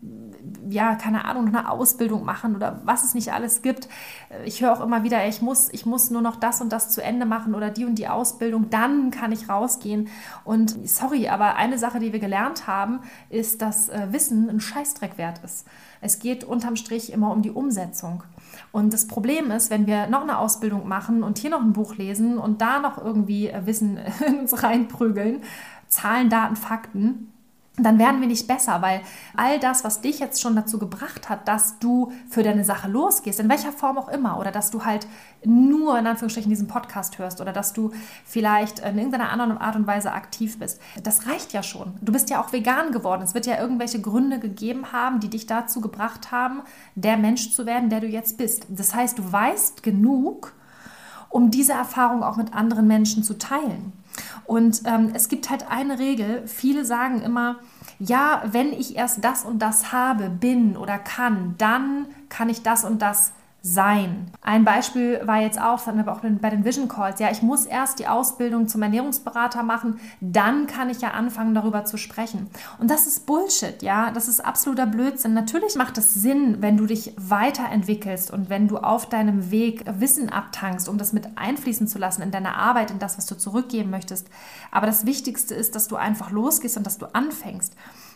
ja, 0.68 0.94
keine 0.94 1.24
Ahnung, 1.24 1.48
eine 1.48 1.70
Ausbildung 1.70 2.24
machen 2.24 2.56
oder 2.56 2.80
was 2.84 3.04
es 3.04 3.14
nicht 3.14 3.32
alles 3.32 3.62
gibt. 3.62 3.88
Ich 4.44 4.62
höre 4.62 4.72
auch 4.72 4.80
immer 4.80 5.02
wieder, 5.02 5.26
ich 5.26 5.42
muss, 5.42 5.68
ich 5.72 5.86
muss 5.86 6.10
nur 6.10 6.22
noch 6.22 6.36
das 6.36 6.60
und 6.60 6.72
das 6.72 6.90
zu 6.90 7.02
Ende 7.02 7.26
machen 7.26 7.54
oder 7.54 7.70
die 7.70 7.84
und 7.84 7.96
die 7.96 8.08
Ausbildung, 8.08 8.70
dann 8.70 9.10
kann 9.10 9.32
ich 9.32 9.48
rausgehen. 9.48 10.08
Und 10.44 10.88
sorry, 10.88 11.28
aber 11.28 11.56
eine 11.56 11.78
Sache, 11.78 11.98
die 11.98 12.12
wir 12.12 12.20
gelernt 12.20 12.66
haben, 12.66 13.00
ist, 13.30 13.62
dass 13.62 13.88
äh, 13.88 14.08
Wissen 14.10 14.48
ein 14.48 14.60
Scheißdreck 14.60 15.18
wert 15.18 15.40
ist. 15.44 15.66
Es 16.00 16.18
geht 16.18 16.44
unterm 16.44 16.76
Strich 16.76 17.12
immer 17.12 17.30
um 17.30 17.42
die 17.42 17.50
Umsetzung. 17.50 18.22
Und 18.72 18.92
das 18.92 19.06
Problem 19.06 19.50
ist, 19.50 19.70
wenn 19.70 19.86
wir 19.86 20.06
noch 20.06 20.22
eine 20.22 20.38
Ausbildung 20.38 20.88
machen 20.88 21.22
und 21.22 21.38
hier 21.38 21.50
noch 21.50 21.62
ein 21.62 21.72
Buch 21.72 21.96
lesen 21.96 22.38
und 22.38 22.60
da 22.60 22.78
noch 22.78 22.98
irgendwie 22.98 23.48
äh, 23.48 23.66
Wissen 23.66 23.98
in 24.26 24.40
uns 24.40 24.62
reinprügeln, 24.62 25.42
Zahlen, 25.88 26.28
Daten, 26.28 26.56
Fakten, 26.56 27.33
dann 27.76 27.98
werden 27.98 28.20
wir 28.20 28.28
nicht 28.28 28.46
besser, 28.46 28.82
weil 28.82 29.00
all 29.36 29.58
das, 29.58 29.82
was 29.82 30.00
dich 30.00 30.20
jetzt 30.20 30.40
schon 30.40 30.54
dazu 30.54 30.78
gebracht 30.78 31.28
hat, 31.28 31.48
dass 31.48 31.80
du 31.80 32.12
für 32.30 32.44
deine 32.44 32.64
Sache 32.64 32.88
losgehst, 32.88 33.40
in 33.40 33.48
welcher 33.48 33.72
Form 33.72 33.98
auch 33.98 34.08
immer, 34.08 34.38
oder 34.38 34.52
dass 34.52 34.70
du 34.70 34.84
halt 34.84 35.08
nur 35.44 35.98
in 35.98 36.06
Anführungsstrichen 36.06 36.50
diesen 36.50 36.68
Podcast 36.68 37.18
hörst 37.18 37.40
oder 37.40 37.52
dass 37.52 37.72
du 37.72 37.90
vielleicht 38.24 38.78
in 38.78 38.96
irgendeiner 38.96 39.30
anderen 39.30 39.58
Art 39.58 39.74
und 39.74 39.88
Weise 39.88 40.12
aktiv 40.12 40.60
bist, 40.60 40.80
das 41.02 41.26
reicht 41.26 41.52
ja 41.52 41.64
schon. 41.64 41.94
Du 42.00 42.12
bist 42.12 42.30
ja 42.30 42.40
auch 42.40 42.52
vegan 42.52 42.92
geworden. 42.92 43.22
Es 43.22 43.34
wird 43.34 43.46
ja 43.46 43.60
irgendwelche 43.60 44.00
Gründe 44.00 44.38
gegeben 44.38 44.92
haben, 44.92 45.18
die 45.18 45.28
dich 45.28 45.46
dazu 45.46 45.80
gebracht 45.80 46.30
haben, 46.30 46.62
der 46.94 47.16
Mensch 47.16 47.52
zu 47.52 47.66
werden, 47.66 47.90
der 47.90 48.00
du 48.00 48.06
jetzt 48.06 48.38
bist. 48.38 48.66
Das 48.68 48.94
heißt, 48.94 49.18
du 49.18 49.32
weißt 49.32 49.82
genug, 49.82 50.54
um 51.28 51.50
diese 51.50 51.72
Erfahrung 51.72 52.22
auch 52.22 52.36
mit 52.36 52.54
anderen 52.54 52.86
Menschen 52.86 53.24
zu 53.24 53.36
teilen. 53.36 53.92
Und 54.44 54.82
ähm, 54.84 55.12
es 55.14 55.28
gibt 55.28 55.50
halt 55.50 55.70
eine 55.70 55.98
Regel. 55.98 56.46
Viele 56.46 56.84
sagen 56.84 57.22
immer, 57.22 57.56
ja, 57.98 58.42
wenn 58.46 58.72
ich 58.72 58.96
erst 58.96 59.24
das 59.24 59.44
und 59.44 59.60
das 59.60 59.92
habe, 59.92 60.28
bin 60.28 60.76
oder 60.76 60.98
kann, 60.98 61.54
dann 61.58 62.06
kann 62.28 62.48
ich 62.48 62.62
das 62.62 62.84
und 62.84 63.00
das 63.00 63.32
sein. 63.66 64.30
Ein 64.42 64.62
Beispiel 64.66 65.22
war 65.24 65.40
jetzt 65.40 65.58
auch, 65.58 65.78
das 65.78 65.86
hatten 65.86 66.04
wir 66.04 66.12
auch 66.12 66.20
bei 66.20 66.50
den 66.50 66.66
Vision 66.66 66.86
Calls, 66.86 67.18
ja, 67.18 67.30
ich 67.30 67.40
muss 67.40 67.64
erst 67.64 67.98
die 67.98 68.06
Ausbildung 68.06 68.68
zum 68.68 68.82
Ernährungsberater 68.82 69.62
machen, 69.62 69.98
dann 70.20 70.66
kann 70.66 70.90
ich 70.90 71.00
ja 71.00 71.12
anfangen, 71.12 71.54
darüber 71.54 71.86
zu 71.86 71.96
sprechen. 71.96 72.50
Und 72.78 72.90
das 72.90 73.06
ist 73.06 73.24
Bullshit, 73.24 73.82
ja, 73.82 74.10
das 74.10 74.28
ist 74.28 74.44
absoluter 74.44 74.84
Blödsinn. 74.84 75.32
Natürlich 75.32 75.76
macht 75.76 75.96
es 75.96 76.12
Sinn, 76.12 76.58
wenn 76.60 76.76
du 76.76 76.84
dich 76.84 77.14
weiterentwickelst 77.16 78.30
und 78.30 78.50
wenn 78.50 78.68
du 78.68 78.76
auf 78.76 79.08
deinem 79.08 79.50
Weg 79.50 79.82
Wissen 79.98 80.28
abtankst, 80.28 80.86
um 80.86 80.98
das 80.98 81.14
mit 81.14 81.38
einfließen 81.38 81.88
zu 81.88 81.98
lassen 81.98 82.20
in 82.20 82.30
deine 82.30 82.56
Arbeit, 82.56 82.90
in 82.90 82.98
das, 82.98 83.16
was 83.16 83.24
du 83.24 83.34
zurückgeben 83.34 83.88
möchtest. 83.88 84.28
Aber 84.72 84.86
das 84.86 85.06
Wichtigste 85.06 85.54
ist, 85.54 85.74
dass 85.74 85.88
du 85.88 85.96
einfach 85.96 86.30
losgehst 86.30 86.76
und 86.76 86.86
dass 86.86 86.98
du 86.98 87.06
anfängst. 87.14 87.74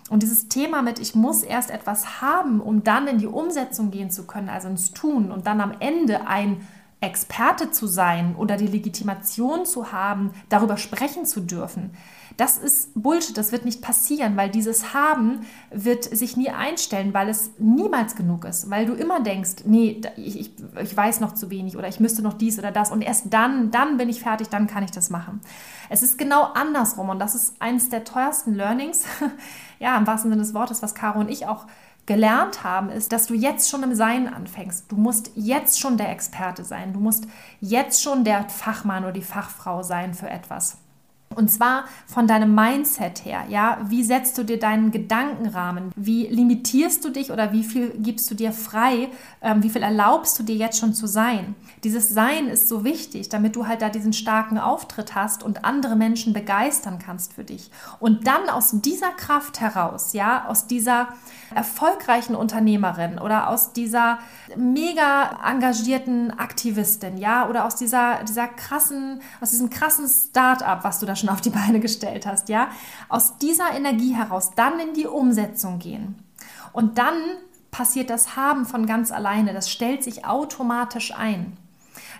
Und 0.08 0.22
dieses 0.22 0.48
Thema 0.48 0.82
mit, 0.82 0.98
ich 0.98 1.14
muss 1.14 1.42
erst 1.42 1.70
etwas 1.70 2.20
haben, 2.22 2.60
um 2.60 2.82
dann 2.82 3.06
in 3.08 3.18
die 3.18 3.26
Umsetzung 3.26 3.90
gehen 3.90 4.10
zu 4.10 4.26
können, 4.26 4.48
also 4.48 4.68
ins 4.68 4.92
Tun 4.92 5.30
und 5.30 5.46
dann 5.46 5.60
am 5.60 5.74
Ende 5.80 6.26
ein 6.26 6.66
Experte 7.00 7.70
zu 7.70 7.86
sein 7.86 8.34
oder 8.34 8.56
die 8.56 8.66
Legitimation 8.66 9.66
zu 9.66 9.92
haben, 9.92 10.32
darüber 10.48 10.76
sprechen 10.76 11.26
zu 11.26 11.40
dürfen. 11.40 11.92
Das 12.38 12.56
ist 12.56 12.92
Bullshit, 12.94 13.36
das 13.36 13.50
wird 13.50 13.64
nicht 13.64 13.82
passieren, 13.82 14.36
weil 14.36 14.48
dieses 14.48 14.94
Haben 14.94 15.44
wird 15.72 16.04
sich 16.04 16.36
nie 16.36 16.50
einstellen, 16.50 17.12
weil 17.12 17.28
es 17.28 17.50
niemals 17.58 18.14
genug 18.14 18.44
ist, 18.44 18.70
weil 18.70 18.86
du 18.86 18.94
immer 18.94 19.18
denkst, 19.18 19.64
nee, 19.64 20.00
ich, 20.16 20.38
ich, 20.38 20.52
ich 20.80 20.96
weiß 20.96 21.18
noch 21.18 21.34
zu 21.34 21.50
wenig 21.50 21.76
oder 21.76 21.88
ich 21.88 21.98
müsste 21.98 22.22
noch 22.22 22.34
dies 22.34 22.56
oder 22.56 22.70
das 22.70 22.92
und 22.92 23.02
erst 23.02 23.34
dann, 23.34 23.72
dann 23.72 23.96
bin 23.96 24.08
ich 24.08 24.22
fertig, 24.22 24.50
dann 24.50 24.68
kann 24.68 24.84
ich 24.84 24.92
das 24.92 25.10
machen. 25.10 25.40
Es 25.88 26.04
ist 26.04 26.16
genau 26.16 26.44
andersrum 26.44 27.08
und 27.08 27.18
das 27.18 27.34
ist 27.34 27.60
eines 27.60 27.88
der 27.88 28.04
teuersten 28.04 28.54
Learnings, 28.54 29.02
ja, 29.80 29.98
im 29.98 30.06
wahrsten 30.06 30.30
Sinne 30.30 30.42
des 30.42 30.54
Wortes, 30.54 30.80
was 30.80 30.94
Caro 30.94 31.18
und 31.18 31.30
ich 31.30 31.48
auch 31.48 31.66
gelernt 32.06 32.62
haben, 32.62 32.88
ist, 32.88 33.10
dass 33.10 33.26
du 33.26 33.34
jetzt 33.34 33.68
schon 33.68 33.82
im 33.82 33.96
Sein 33.96 34.32
anfängst. 34.32 34.90
Du 34.92 34.94
musst 34.94 35.32
jetzt 35.34 35.80
schon 35.80 35.96
der 35.96 36.12
Experte 36.12 36.64
sein. 36.64 36.92
Du 36.92 37.00
musst 37.00 37.26
jetzt 37.60 38.00
schon 38.00 38.22
der 38.22 38.48
Fachmann 38.48 39.02
oder 39.02 39.12
die 39.12 39.22
Fachfrau 39.22 39.82
sein 39.82 40.14
für 40.14 40.30
etwas. 40.30 40.78
Und 41.34 41.50
zwar 41.50 41.84
von 42.06 42.26
deinem 42.26 42.54
Mindset 42.54 43.24
her, 43.24 43.44
ja, 43.48 43.78
wie 43.84 44.02
setzt 44.02 44.38
du 44.38 44.44
dir 44.44 44.58
deinen 44.58 44.90
Gedankenrahmen? 44.90 45.92
Wie 45.94 46.26
limitierst 46.26 47.04
du 47.04 47.10
dich 47.10 47.30
oder 47.30 47.52
wie 47.52 47.64
viel 47.64 47.90
gibst 47.98 48.30
du 48.30 48.34
dir 48.34 48.50
frei? 48.50 49.08
Ähm, 49.42 49.62
wie 49.62 49.68
viel 49.68 49.82
erlaubst 49.82 50.38
du 50.38 50.42
dir 50.42 50.56
jetzt 50.56 50.78
schon 50.78 50.94
zu 50.94 51.06
sein? 51.06 51.54
Dieses 51.84 52.08
Sein 52.08 52.48
ist 52.48 52.68
so 52.68 52.82
wichtig, 52.82 53.28
damit 53.28 53.56
du 53.56 53.66
halt 53.66 53.82
da 53.82 53.90
diesen 53.90 54.14
starken 54.14 54.58
Auftritt 54.58 55.14
hast 55.14 55.42
und 55.42 55.64
andere 55.66 55.96
Menschen 55.96 56.32
begeistern 56.32 56.98
kannst 56.98 57.34
für 57.34 57.44
dich. 57.44 57.70
Und 58.00 58.26
dann 58.26 58.48
aus 58.48 58.70
dieser 58.72 59.10
Kraft 59.10 59.60
heraus, 59.60 60.14
ja, 60.14 60.46
aus 60.48 60.66
dieser 60.66 61.08
erfolgreichen 61.54 62.34
Unternehmerin 62.34 63.18
oder 63.18 63.48
aus 63.48 63.72
dieser 63.72 64.18
mega 64.56 65.38
engagierten 65.46 66.30
Aktivistin, 66.30 67.18
ja, 67.18 67.48
oder 67.48 67.66
aus 67.66 67.76
dieser, 67.76 68.24
dieser 68.24 68.48
krassen, 68.48 69.20
aus 69.40 69.50
diesem 69.50 69.70
krassen 69.70 70.08
Start-up, 70.08 70.84
was 70.84 70.98
du 70.98 71.06
da 71.06 71.16
schon 71.18 71.28
auf 71.28 71.40
die 71.40 71.50
Beine 71.50 71.80
gestellt 71.80 72.26
hast, 72.26 72.48
ja, 72.48 72.68
aus 73.08 73.38
dieser 73.38 73.74
Energie 73.74 74.14
heraus 74.14 74.52
dann 74.56 74.78
in 74.80 74.94
die 74.94 75.06
Umsetzung 75.06 75.78
gehen. 75.78 76.16
Und 76.72 76.98
dann 76.98 77.14
passiert 77.70 78.10
das 78.10 78.36
Haben 78.36 78.64
von 78.64 78.86
ganz 78.86 79.12
alleine, 79.12 79.52
das 79.52 79.70
stellt 79.70 80.02
sich 80.02 80.24
automatisch 80.24 81.14
ein. 81.14 81.56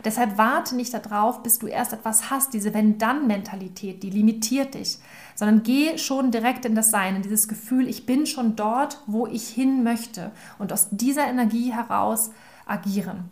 Deshalb 0.05 0.39
warte 0.39 0.77
nicht 0.77 0.95
darauf, 0.95 1.43
bis 1.43 1.59
du 1.59 1.67
erst 1.67 1.93
etwas 1.93 2.31
hast, 2.31 2.55
diese 2.55 2.75
Wenn-Dann-Mentalität, 2.75 4.03
die 4.03 4.11
limitiert 4.11 4.75
dich, 4.75 4.99
sondern 5.35 5.63
geh 5.63 5.99
schon 5.99 6.31
direkt 6.31 6.65
in 6.65 6.75
das 6.75 6.91
Sein, 6.91 7.17
in 7.17 7.23
dieses 7.23 7.49
Gefühl, 7.49 7.89
ich 7.89 8.07
bin 8.07 8.27
schon 8.27 8.55
dort, 8.55 9.03
wo 9.07 9.27
ich 9.27 9.49
hin 9.49 9.83
möchte 9.83 10.31
und 10.59 10.73
aus 10.73 10.89
dieser 10.91 11.27
Energie 11.27 11.73
heraus 11.73 12.31
agieren. 12.67 13.31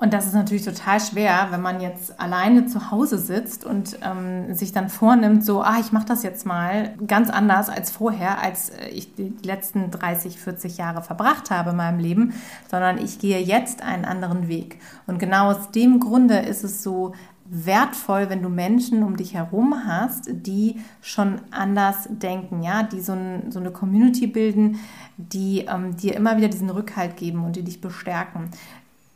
Und 0.00 0.14
das 0.14 0.26
ist 0.26 0.34
natürlich 0.34 0.64
total 0.64 1.00
schwer, 1.00 1.48
wenn 1.50 1.60
man 1.60 1.80
jetzt 1.80 2.20
alleine 2.20 2.66
zu 2.66 2.92
Hause 2.92 3.18
sitzt 3.18 3.64
und 3.64 3.98
ähm, 4.04 4.54
sich 4.54 4.70
dann 4.70 4.90
vornimmt, 4.90 5.44
so, 5.44 5.60
ah, 5.60 5.78
ich 5.80 5.90
mache 5.90 6.06
das 6.06 6.22
jetzt 6.22 6.46
mal 6.46 6.94
ganz 7.08 7.30
anders 7.30 7.68
als 7.68 7.90
vorher, 7.90 8.40
als 8.40 8.70
äh, 8.70 8.90
ich 8.90 9.16
die 9.16 9.34
letzten 9.42 9.90
30, 9.90 10.38
40 10.38 10.76
Jahre 10.76 11.02
verbracht 11.02 11.50
habe 11.50 11.70
in 11.70 11.76
meinem 11.76 11.98
Leben, 11.98 12.32
sondern 12.70 12.98
ich 12.98 13.18
gehe 13.18 13.40
jetzt 13.40 13.82
einen 13.82 14.04
anderen 14.04 14.46
Weg. 14.46 14.78
Und 15.08 15.18
genau 15.18 15.50
aus 15.50 15.72
dem 15.72 15.98
Grunde 15.98 16.38
ist 16.38 16.62
es 16.62 16.84
so 16.84 17.12
wertvoll, 17.50 18.28
wenn 18.28 18.42
du 18.42 18.50
Menschen 18.50 19.02
um 19.02 19.16
dich 19.16 19.34
herum 19.34 19.74
hast, 19.86 20.28
die 20.30 20.76
schon 21.00 21.40
anders 21.50 22.06
denken, 22.10 22.62
ja, 22.62 22.82
die 22.82 23.00
so, 23.00 23.12
ein, 23.12 23.50
so 23.50 23.58
eine 23.58 23.70
Community 23.70 24.26
bilden, 24.26 24.78
die 25.16 25.60
ähm, 25.60 25.96
dir 25.96 26.14
immer 26.14 26.36
wieder 26.36 26.48
diesen 26.48 26.70
Rückhalt 26.70 27.16
geben 27.16 27.44
und 27.44 27.56
die 27.56 27.64
dich 27.64 27.80
bestärken. 27.80 28.50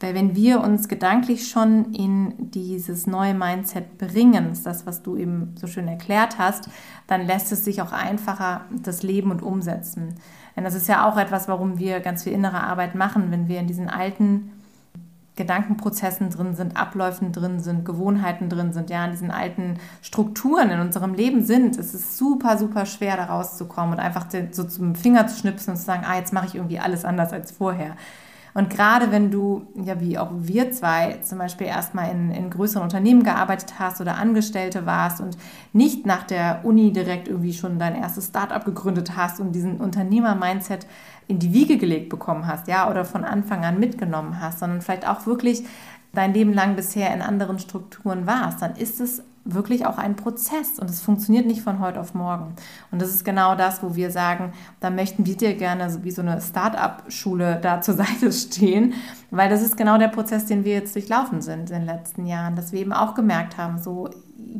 Weil 0.02 0.14
wenn 0.14 0.34
wir 0.34 0.60
uns 0.60 0.88
gedanklich 0.88 1.48
schon 1.48 1.94
in 1.94 2.50
dieses 2.50 3.06
neue 3.06 3.34
Mindset 3.34 3.98
bringen, 3.98 4.58
das, 4.64 4.86
was 4.86 5.02
du 5.02 5.16
eben 5.16 5.54
so 5.56 5.66
schön 5.66 5.88
erklärt 5.88 6.38
hast, 6.38 6.68
dann 7.06 7.26
lässt 7.26 7.52
es 7.52 7.64
sich 7.64 7.80
auch 7.82 7.92
einfacher 7.92 8.62
das 8.82 9.02
Leben 9.02 9.30
und 9.30 9.42
umsetzen. 9.42 10.14
Denn 10.56 10.64
das 10.64 10.74
ist 10.74 10.88
ja 10.88 11.08
auch 11.08 11.16
etwas, 11.16 11.48
warum 11.48 11.78
wir 11.78 12.00
ganz 12.00 12.24
viel 12.24 12.32
innere 12.32 12.62
Arbeit 12.62 12.94
machen, 12.94 13.30
wenn 13.30 13.48
wir 13.48 13.60
in 13.60 13.66
diesen 13.66 13.88
alten 13.88 14.50
Gedankenprozessen 15.34 16.28
drin 16.28 16.54
sind, 16.54 16.76
Abläufen 16.76 17.32
drin 17.32 17.60
sind, 17.60 17.86
Gewohnheiten 17.86 18.50
drin 18.50 18.74
sind, 18.74 18.90
ja, 18.90 19.04
in 19.04 19.12
diesen 19.12 19.30
alten 19.30 19.78
Strukturen 20.02 20.68
in 20.70 20.80
unserem 20.80 21.14
Leben 21.14 21.42
sind. 21.44 21.78
Es 21.78 21.94
ist 21.94 22.18
super, 22.18 22.58
super 22.58 22.84
schwer, 22.84 23.16
da 23.16 23.24
rauszukommen 23.24 23.94
und 23.94 24.00
einfach 24.00 24.26
so 24.50 24.64
zum 24.64 24.94
Finger 24.94 25.26
zu 25.28 25.38
schnipsen 25.38 25.72
und 25.72 25.78
zu 25.78 25.84
sagen, 25.84 26.04
ah, 26.06 26.16
jetzt 26.16 26.34
mache 26.34 26.48
ich 26.48 26.54
irgendwie 26.56 26.80
alles 26.80 27.06
anders 27.06 27.32
als 27.32 27.50
vorher. 27.50 27.96
Und 28.54 28.68
gerade 28.68 29.10
wenn 29.10 29.30
du, 29.30 29.66
ja 29.82 30.00
wie 30.00 30.18
auch 30.18 30.30
wir 30.34 30.70
zwei, 30.72 31.18
zum 31.22 31.38
Beispiel 31.38 31.66
erstmal 31.66 32.10
in, 32.10 32.30
in 32.30 32.50
größeren 32.50 32.82
Unternehmen 32.82 33.22
gearbeitet 33.22 33.74
hast 33.78 34.00
oder 34.00 34.16
Angestellte 34.16 34.84
warst 34.84 35.20
und 35.20 35.38
nicht 35.72 36.04
nach 36.04 36.24
der 36.24 36.60
Uni 36.64 36.92
direkt 36.92 37.28
irgendwie 37.28 37.54
schon 37.54 37.78
dein 37.78 37.94
erstes 37.94 38.26
Startup 38.26 38.64
gegründet 38.64 39.16
hast 39.16 39.40
und 39.40 39.52
diesen 39.52 39.78
Unternehmer-Mindset 39.78 40.86
in 41.28 41.38
die 41.38 41.54
Wiege 41.54 41.78
gelegt 41.78 42.10
bekommen 42.10 42.46
hast, 42.46 42.68
ja, 42.68 42.90
oder 42.90 43.04
von 43.04 43.24
Anfang 43.24 43.64
an 43.64 43.80
mitgenommen 43.80 44.40
hast, 44.40 44.58
sondern 44.58 44.82
vielleicht 44.82 45.08
auch 45.08 45.24
wirklich 45.26 45.64
dein 46.12 46.34
Leben 46.34 46.52
lang 46.52 46.76
bisher 46.76 47.14
in 47.14 47.22
anderen 47.22 47.58
Strukturen 47.58 48.26
warst, 48.26 48.60
dann 48.60 48.76
ist 48.76 49.00
es 49.00 49.22
wirklich 49.44 49.86
auch 49.86 49.98
ein 49.98 50.14
Prozess 50.16 50.78
und 50.78 50.88
es 50.88 51.00
funktioniert 51.00 51.46
nicht 51.46 51.62
von 51.62 51.80
heute 51.80 52.00
auf 52.00 52.14
morgen. 52.14 52.54
Und 52.90 53.02
das 53.02 53.10
ist 53.10 53.24
genau 53.24 53.54
das, 53.54 53.82
wo 53.82 53.96
wir 53.96 54.10
sagen, 54.10 54.52
da 54.80 54.90
möchten 54.90 55.26
wir 55.26 55.36
dir 55.36 55.54
gerne 55.54 56.04
wie 56.04 56.10
so 56.10 56.22
eine 56.22 56.40
Start-up-Schule 56.40 57.58
da 57.60 57.80
zur 57.80 57.94
Seite 58.02 58.32
stehen, 58.32 58.94
weil 59.30 59.50
das 59.50 59.62
ist 59.62 59.76
genau 59.76 59.98
der 59.98 60.08
Prozess, 60.08 60.46
den 60.46 60.64
wir 60.64 60.74
jetzt 60.74 60.94
durchlaufen 60.94 61.42
sind 61.42 61.70
in 61.70 61.80
den 61.80 61.86
letzten 61.86 62.26
Jahren, 62.26 62.56
dass 62.56 62.72
wir 62.72 62.80
eben 62.80 62.92
auch 62.92 63.14
gemerkt 63.14 63.56
haben, 63.56 63.78
so 63.78 64.08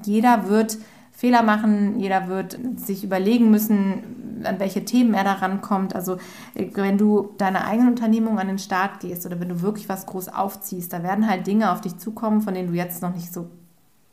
jeder 0.04 0.48
wird 0.48 0.78
Fehler 1.12 1.42
machen, 1.42 2.00
jeder 2.00 2.26
wird 2.26 2.58
sich 2.76 3.04
überlegen 3.04 3.50
müssen, 3.50 4.42
an 4.44 4.58
welche 4.58 4.84
Themen 4.84 5.14
er 5.14 5.24
da 5.24 5.34
rankommt. 5.34 5.94
Also 5.94 6.16
wenn 6.54 6.98
du 6.98 7.34
deine 7.38 7.64
eigene 7.64 7.90
Unternehmung 7.90 8.40
an 8.40 8.48
den 8.48 8.58
Start 8.58 9.00
gehst 9.00 9.24
oder 9.26 9.38
wenn 9.38 9.50
du 9.50 9.60
wirklich 9.60 9.88
was 9.88 10.06
groß 10.06 10.28
aufziehst, 10.28 10.92
da 10.92 11.02
werden 11.02 11.28
halt 11.28 11.46
Dinge 11.46 11.70
auf 11.70 11.80
dich 11.80 11.98
zukommen, 11.98 12.40
von 12.40 12.54
denen 12.54 12.68
du 12.68 12.74
jetzt 12.74 13.02
noch 13.02 13.14
nicht 13.14 13.32
so 13.32 13.50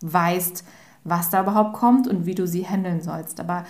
weißt, 0.01 0.63
was 1.03 1.29
da 1.29 1.41
überhaupt 1.41 1.73
kommt 1.73 2.07
und 2.07 2.25
wie 2.25 2.35
du 2.35 2.47
sie 2.47 2.67
handeln 2.67 3.01
sollst. 3.01 3.39
Aber 3.39 3.65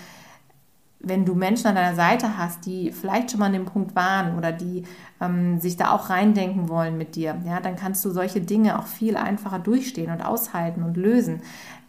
wenn 0.99 1.25
du 1.25 1.33
Menschen 1.33 1.67
an 1.67 1.75
deiner 1.75 1.95
Seite 1.95 2.37
hast, 2.37 2.65
die 2.65 2.91
vielleicht 2.91 3.31
schon 3.31 3.39
mal 3.39 3.47
an 3.47 3.53
dem 3.53 3.65
Punkt 3.65 3.95
waren 3.95 4.37
oder 4.37 4.51
die 4.51 4.83
ähm, 5.21 5.59
sich 5.59 5.77
da 5.77 5.91
auch 5.91 6.09
reindenken 6.09 6.67
wollen 6.67 6.97
mit 6.97 7.15
dir, 7.15 7.37
ja, 7.45 7.61
dann 7.61 7.77
kannst 7.77 8.03
du 8.03 8.11
solche 8.11 8.41
Dinge 8.41 8.77
auch 8.77 8.85
viel 8.85 9.15
einfacher 9.15 9.59
durchstehen 9.59 10.11
und 10.11 10.21
aushalten 10.21 10.83
und 10.83 10.97
lösen. 10.97 11.41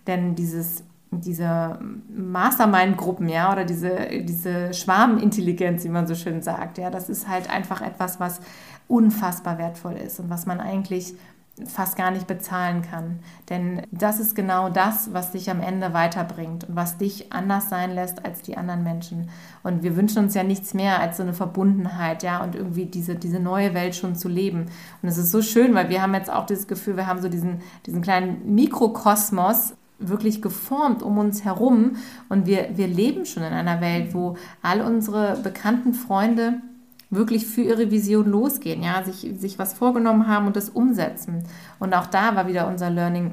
Denn 0.07 0.37
dieses, 0.37 0.85
diese 1.11 1.81
Mastermind-Gruppen, 2.14 3.29
ja, 3.29 3.53
oder 3.53 3.64
diese, 3.64 3.96
diese 4.22 4.72
Schwarmintelligenz, 4.72 5.85
wie 5.85 5.88
man 5.88 6.07
so 6.07 6.14
schön 6.14 6.40
sagt, 6.40 6.79
ja, 6.79 6.90
das 6.90 7.09
ist 7.09 7.26
halt 7.26 7.50
einfach 7.50 7.83
etwas, 7.83 8.20
was 8.20 8.40
unfassbar 8.87 9.59
wertvoll 9.59 9.94
ist 9.94 10.20
und 10.20 10.31
was 10.31 10.46
man 10.46 10.61
eigentlich 10.61 11.14
fast 11.66 11.96
gar 11.96 12.10
nicht 12.10 12.26
bezahlen 12.26 12.82
kann. 12.82 13.20
Denn 13.48 13.82
das 13.90 14.20
ist 14.20 14.34
genau 14.34 14.68
das, 14.68 15.12
was 15.12 15.32
dich 15.32 15.50
am 15.50 15.60
Ende 15.60 15.92
weiterbringt 15.92 16.64
und 16.64 16.76
was 16.76 16.98
dich 16.98 17.32
anders 17.32 17.68
sein 17.68 17.94
lässt 17.94 18.24
als 18.24 18.42
die 18.42 18.56
anderen 18.56 18.82
Menschen. 18.82 19.28
Und 19.62 19.82
wir 19.82 19.96
wünschen 19.96 20.24
uns 20.24 20.34
ja 20.34 20.42
nichts 20.42 20.74
mehr 20.74 21.00
als 21.00 21.16
so 21.16 21.22
eine 21.22 21.34
Verbundenheit, 21.34 22.22
ja, 22.22 22.42
und 22.42 22.54
irgendwie 22.54 22.86
diese, 22.86 23.14
diese 23.14 23.40
neue 23.40 23.74
Welt 23.74 23.94
schon 23.94 24.16
zu 24.16 24.28
leben. 24.28 24.66
Und 25.02 25.08
es 25.08 25.18
ist 25.18 25.30
so 25.30 25.42
schön, 25.42 25.74
weil 25.74 25.88
wir 25.88 26.02
haben 26.02 26.14
jetzt 26.14 26.32
auch 26.32 26.46
dieses 26.46 26.66
Gefühl, 26.66 26.96
wir 26.96 27.06
haben 27.06 27.20
so 27.20 27.28
diesen, 27.28 27.60
diesen 27.86 28.02
kleinen 28.02 28.54
Mikrokosmos 28.54 29.74
wirklich 30.00 30.40
geformt 30.40 31.02
um 31.02 31.18
uns 31.18 31.44
herum 31.44 31.96
und 32.30 32.46
wir, 32.46 32.70
wir 32.74 32.86
leben 32.86 33.26
schon 33.26 33.42
in 33.42 33.52
einer 33.52 33.80
Welt, 33.80 34.14
wo 34.14 34.36
all 34.62 34.80
unsere 34.80 35.36
bekannten 35.42 35.92
Freunde 35.92 36.62
wirklich 37.10 37.46
für 37.46 37.62
ihre 37.62 37.90
Vision 37.90 38.26
losgehen, 38.26 38.82
ja, 38.82 39.02
sich, 39.02 39.28
sich 39.38 39.58
was 39.58 39.74
vorgenommen 39.74 40.28
haben 40.28 40.46
und 40.46 40.56
das 40.56 40.70
umsetzen. 40.70 41.44
Und 41.78 41.92
auch 41.92 42.06
da 42.06 42.36
war 42.36 42.46
wieder 42.46 42.68
unser 42.68 42.88
Learning. 42.88 43.32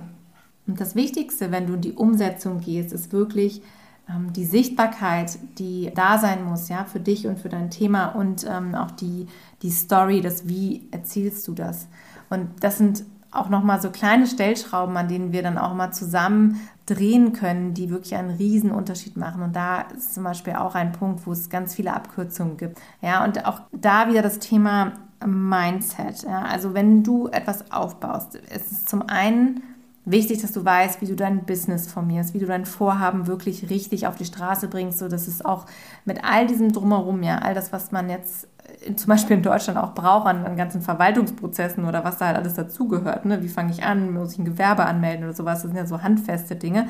Und 0.65 0.81
das 0.81 0.95
Wichtigste, 0.95 1.51
wenn 1.51 1.67
du 1.67 1.75
in 1.75 1.81
die 1.81 1.93
Umsetzung 1.93 2.59
gehst, 2.59 2.91
ist 2.91 3.13
wirklich 3.13 3.61
ähm, 4.09 4.33
die 4.33 4.45
Sichtbarkeit, 4.45 5.37
die 5.59 5.91
da 5.93 6.17
sein 6.17 6.43
muss, 6.43 6.69
ja, 6.69 6.85
für 6.85 6.99
dich 6.99 7.27
und 7.27 7.39
für 7.39 7.49
dein 7.49 7.69
Thema 7.69 8.07
und 8.07 8.45
ähm, 8.49 8.73
auch 8.73 8.91
die, 8.91 9.27
die 9.61 9.71
Story, 9.71 10.21
das 10.21 10.47
wie 10.47 10.87
erzielst 10.91 11.47
du 11.47 11.53
das. 11.53 11.87
Und 12.29 12.49
das 12.61 12.77
sind 12.77 13.03
auch 13.31 13.49
nochmal 13.49 13.81
so 13.81 13.91
kleine 13.91 14.25
Stellschrauben, 14.25 14.97
an 14.97 15.07
denen 15.07 15.31
wir 15.31 15.43
dann 15.43 15.57
auch 15.57 15.73
mal 15.75 15.91
zusammen 15.91 16.61
drehen 16.87 17.33
können, 17.33 17.73
die 17.73 17.89
wirklich 17.89 18.15
einen 18.15 18.31
riesen 18.31 18.71
Unterschied 18.71 19.17
machen. 19.17 19.43
Und 19.43 19.55
da 19.55 19.81
ist 19.81 20.15
zum 20.15 20.23
Beispiel 20.23 20.53
auch 20.53 20.73
ein 20.73 20.93
Punkt, 20.93 21.27
wo 21.27 21.31
es 21.33 21.49
ganz 21.49 21.75
viele 21.75 21.93
Abkürzungen 21.93 22.57
gibt. 22.57 22.79
Ja, 23.01 23.23
und 23.23 23.45
auch 23.45 23.61
da 23.71 24.09
wieder 24.09 24.21
das 24.21 24.39
Thema 24.39 24.93
Mindset. 25.23 26.23
Ja, 26.23 26.43
also 26.43 26.73
wenn 26.73 27.03
du 27.03 27.27
etwas 27.27 27.71
aufbaust, 27.71 28.35
ist 28.35 28.71
es 28.71 28.85
zum 28.85 29.03
einen 29.07 29.61
wichtig, 30.05 30.41
dass 30.41 30.53
du 30.53 30.63
weißt, 30.63 31.01
wie 31.01 31.07
du 31.07 31.15
dein 31.15 31.45
Business 31.45 31.91
formierst, 31.91 32.33
wie 32.33 32.39
du 32.39 32.45
dein 32.45 32.65
Vorhaben 32.65 33.27
wirklich 33.27 33.69
richtig 33.69 34.07
auf 34.07 34.15
die 34.15 34.25
Straße 34.25 34.69
bringst, 34.69 34.99
so 34.99 35.09
dass 35.09 35.27
es 35.27 35.43
auch 35.43 35.65
mit 36.05 36.23
all 36.23 36.47
diesem 36.47 36.71
drumherum, 36.71 37.21
ja, 37.21 37.39
all 37.39 37.53
das, 37.53 37.73
was 37.73 37.91
man 37.91 38.09
jetzt 38.09 38.47
zum 38.95 39.07
Beispiel 39.07 39.37
in 39.37 39.43
Deutschland 39.43 39.79
auch 39.79 39.93
braucht 39.93 40.27
an, 40.27 40.45
an 40.45 40.55
ganzen 40.55 40.81
Verwaltungsprozessen 40.81 41.85
oder 41.85 42.03
was 42.03 42.17
da 42.17 42.27
halt 42.27 42.37
alles 42.37 42.53
dazugehört. 42.53 43.25
Ne? 43.25 43.41
Wie 43.43 43.49
fange 43.49 43.71
ich 43.71 43.83
an? 43.83 44.13
Muss 44.13 44.33
ich 44.33 44.39
ein 44.39 44.45
Gewerbe 44.45 44.85
anmelden 44.85 45.23
oder 45.23 45.33
sowas? 45.33 45.61
Das 45.61 45.71
sind 45.71 45.77
ja 45.77 45.85
so 45.85 46.03
handfeste 46.03 46.55
Dinge. 46.55 46.87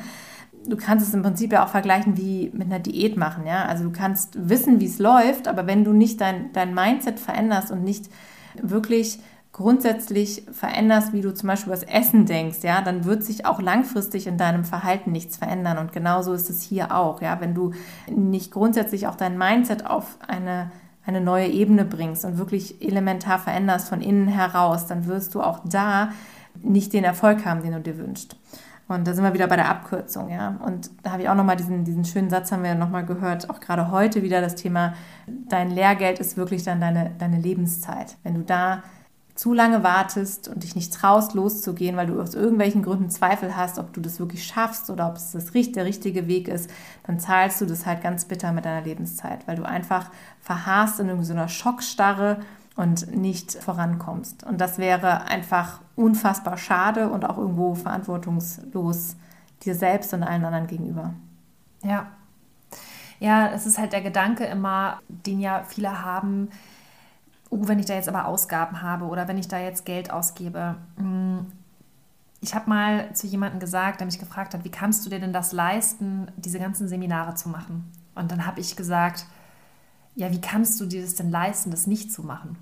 Du 0.66 0.76
kannst 0.76 1.06
es 1.06 1.14
im 1.14 1.22
Prinzip 1.22 1.52
ja 1.52 1.64
auch 1.64 1.68
vergleichen 1.68 2.16
wie 2.16 2.50
mit 2.52 2.66
einer 2.66 2.78
Diät 2.78 3.16
machen. 3.16 3.46
Ja? 3.46 3.64
Also 3.64 3.84
du 3.84 3.90
kannst 3.90 4.48
wissen, 4.48 4.80
wie 4.80 4.86
es 4.86 4.98
läuft, 4.98 5.48
aber 5.48 5.66
wenn 5.66 5.84
du 5.84 5.92
nicht 5.92 6.20
dein, 6.20 6.52
dein 6.52 6.74
Mindset 6.74 7.20
veränderst 7.20 7.70
und 7.70 7.84
nicht 7.84 8.08
wirklich 8.60 9.20
grundsätzlich 9.52 10.44
veränderst, 10.52 11.12
wie 11.12 11.20
du 11.20 11.34
zum 11.34 11.48
Beispiel 11.48 11.72
über 11.72 11.80
das 11.80 11.88
Essen 11.88 12.26
denkst, 12.26 12.58
ja, 12.62 12.80
dann 12.80 13.04
wird 13.04 13.24
sich 13.24 13.44
auch 13.44 13.60
langfristig 13.60 14.26
in 14.26 14.36
deinem 14.36 14.64
Verhalten 14.64 15.10
nichts 15.10 15.36
verändern. 15.36 15.78
Und 15.78 15.92
genauso 15.92 16.32
ist 16.32 16.50
es 16.50 16.62
hier 16.62 16.94
auch, 16.94 17.22
ja, 17.22 17.40
wenn 17.40 17.54
du 17.54 17.72
nicht 18.06 18.52
grundsätzlich 18.52 19.06
auch 19.06 19.16
dein 19.16 19.36
Mindset 19.36 19.86
auf 19.86 20.18
eine 20.26 20.70
eine 21.08 21.20
neue 21.22 21.48
Ebene 21.48 21.84
bringst 21.84 22.24
und 22.24 22.36
wirklich 22.36 22.82
elementar 22.82 23.38
veränderst 23.38 23.88
von 23.88 24.00
innen 24.02 24.28
heraus, 24.28 24.86
dann 24.86 25.06
wirst 25.06 25.34
du 25.34 25.42
auch 25.42 25.60
da 25.64 26.10
nicht 26.62 26.92
den 26.92 27.04
Erfolg 27.04 27.46
haben, 27.46 27.62
den 27.62 27.72
du 27.72 27.80
dir 27.80 27.96
wünschst. 27.96 28.36
Und 28.88 29.06
da 29.06 29.14
sind 29.14 29.24
wir 29.24 29.34
wieder 29.34 29.46
bei 29.46 29.56
der 29.56 29.68
Abkürzung, 29.68 30.30
ja. 30.30 30.58
Und 30.64 30.90
da 31.02 31.12
habe 31.12 31.22
ich 31.22 31.28
auch 31.28 31.34
nochmal 31.34 31.56
diesen, 31.56 31.84
diesen 31.84 32.04
schönen 32.04 32.30
Satz, 32.30 32.52
haben 32.52 32.62
wir 32.62 32.70
ja 32.70 32.74
nochmal 32.74 33.04
gehört, 33.04 33.50
auch 33.50 33.60
gerade 33.60 33.90
heute 33.90 34.22
wieder 34.22 34.40
das 34.40 34.54
Thema, 34.54 34.94
dein 35.26 35.70
Lehrgeld 35.70 36.20
ist 36.20 36.36
wirklich 36.36 36.62
dann 36.62 36.80
deine, 36.80 37.10
deine 37.18 37.38
Lebenszeit. 37.38 38.16
Wenn 38.22 38.34
du 38.34 38.42
da 38.42 38.82
zu 39.38 39.54
lange 39.54 39.84
wartest 39.84 40.48
und 40.48 40.64
dich 40.64 40.74
nicht 40.74 40.92
traust, 40.92 41.32
loszugehen, 41.34 41.96
weil 41.96 42.08
du 42.08 42.20
aus 42.20 42.34
irgendwelchen 42.34 42.82
Gründen 42.82 43.08
Zweifel 43.08 43.56
hast, 43.56 43.78
ob 43.78 43.92
du 43.92 44.00
das 44.00 44.18
wirklich 44.18 44.44
schaffst 44.44 44.90
oder 44.90 45.06
ob 45.06 45.14
es 45.14 45.30
das, 45.30 45.52
der 45.52 45.84
richtige 45.84 46.26
Weg 46.26 46.48
ist, 46.48 46.68
dann 47.06 47.20
zahlst 47.20 47.60
du 47.60 47.64
das 47.64 47.86
halt 47.86 48.02
ganz 48.02 48.24
bitter 48.24 48.50
mit 48.50 48.64
deiner 48.64 48.84
Lebenszeit, 48.84 49.46
weil 49.46 49.54
du 49.54 49.62
einfach 49.62 50.10
verharrst 50.40 50.98
in 50.98 51.22
so 51.22 51.32
einer 51.32 51.46
Schockstarre 51.46 52.40
und 52.74 53.14
nicht 53.14 53.52
vorankommst. 53.52 54.42
Und 54.42 54.60
das 54.60 54.78
wäre 54.78 55.26
einfach 55.26 55.82
unfassbar 55.94 56.58
schade 56.58 57.08
und 57.08 57.24
auch 57.24 57.38
irgendwo 57.38 57.76
verantwortungslos 57.76 59.14
dir 59.62 59.76
selbst 59.76 60.12
und 60.14 60.24
allen 60.24 60.44
anderen 60.44 60.66
gegenüber. 60.66 61.14
Ja. 61.84 62.08
Ja, 63.20 63.52
es 63.52 63.66
ist 63.66 63.78
halt 63.78 63.92
der 63.92 64.02
Gedanke 64.02 64.46
immer, 64.46 65.00
den 65.08 65.38
ja 65.38 65.62
viele 65.62 66.04
haben, 66.04 66.48
oh, 67.50 67.66
wenn 67.66 67.78
ich 67.78 67.86
da 67.86 67.94
jetzt 67.94 68.08
aber 68.08 68.26
Ausgaben 68.26 68.82
habe 68.82 69.06
oder 69.06 69.28
wenn 69.28 69.38
ich 69.38 69.48
da 69.48 69.58
jetzt 69.58 69.84
Geld 69.84 70.10
ausgebe. 70.10 70.76
Hm, 70.96 71.46
ich 72.40 72.54
habe 72.54 72.68
mal 72.68 73.12
zu 73.14 73.26
jemandem 73.26 73.58
gesagt, 73.58 74.00
der 74.00 74.06
mich 74.06 74.18
gefragt 74.18 74.54
hat, 74.54 74.64
wie 74.64 74.70
kannst 74.70 75.04
du 75.04 75.10
dir 75.10 75.18
denn 75.18 75.32
das 75.32 75.52
leisten, 75.52 76.30
diese 76.36 76.58
ganzen 76.58 76.86
Seminare 76.86 77.34
zu 77.34 77.48
machen? 77.48 77.90
Und 78.14 78.30
dann 78.30 78.46
habe 78.46 78.60
ich 78.60 78.76
gesagt, 78.76 79.26
ja, 80.14 80.30
wie 80.30 80.40
kannst 80.40 80.80
du 80.80 80.86
dir 80.86 81.02
das 81.02 81.14
denn 81.14 81.30
leisten, 81.30 81.70
das 81.70 81.86
nicht 81.86 82.12
zu 82.12 82.22
machen? 82.22 82.58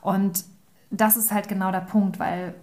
Und 0.00 0.44
das 0.90 1.16
ist 1.16 1.32
halt 1.32 1.48
genau 1.48 1.72
der 1.72 1.80
Punkt, 1.80 2.18
weil 2.18 2.54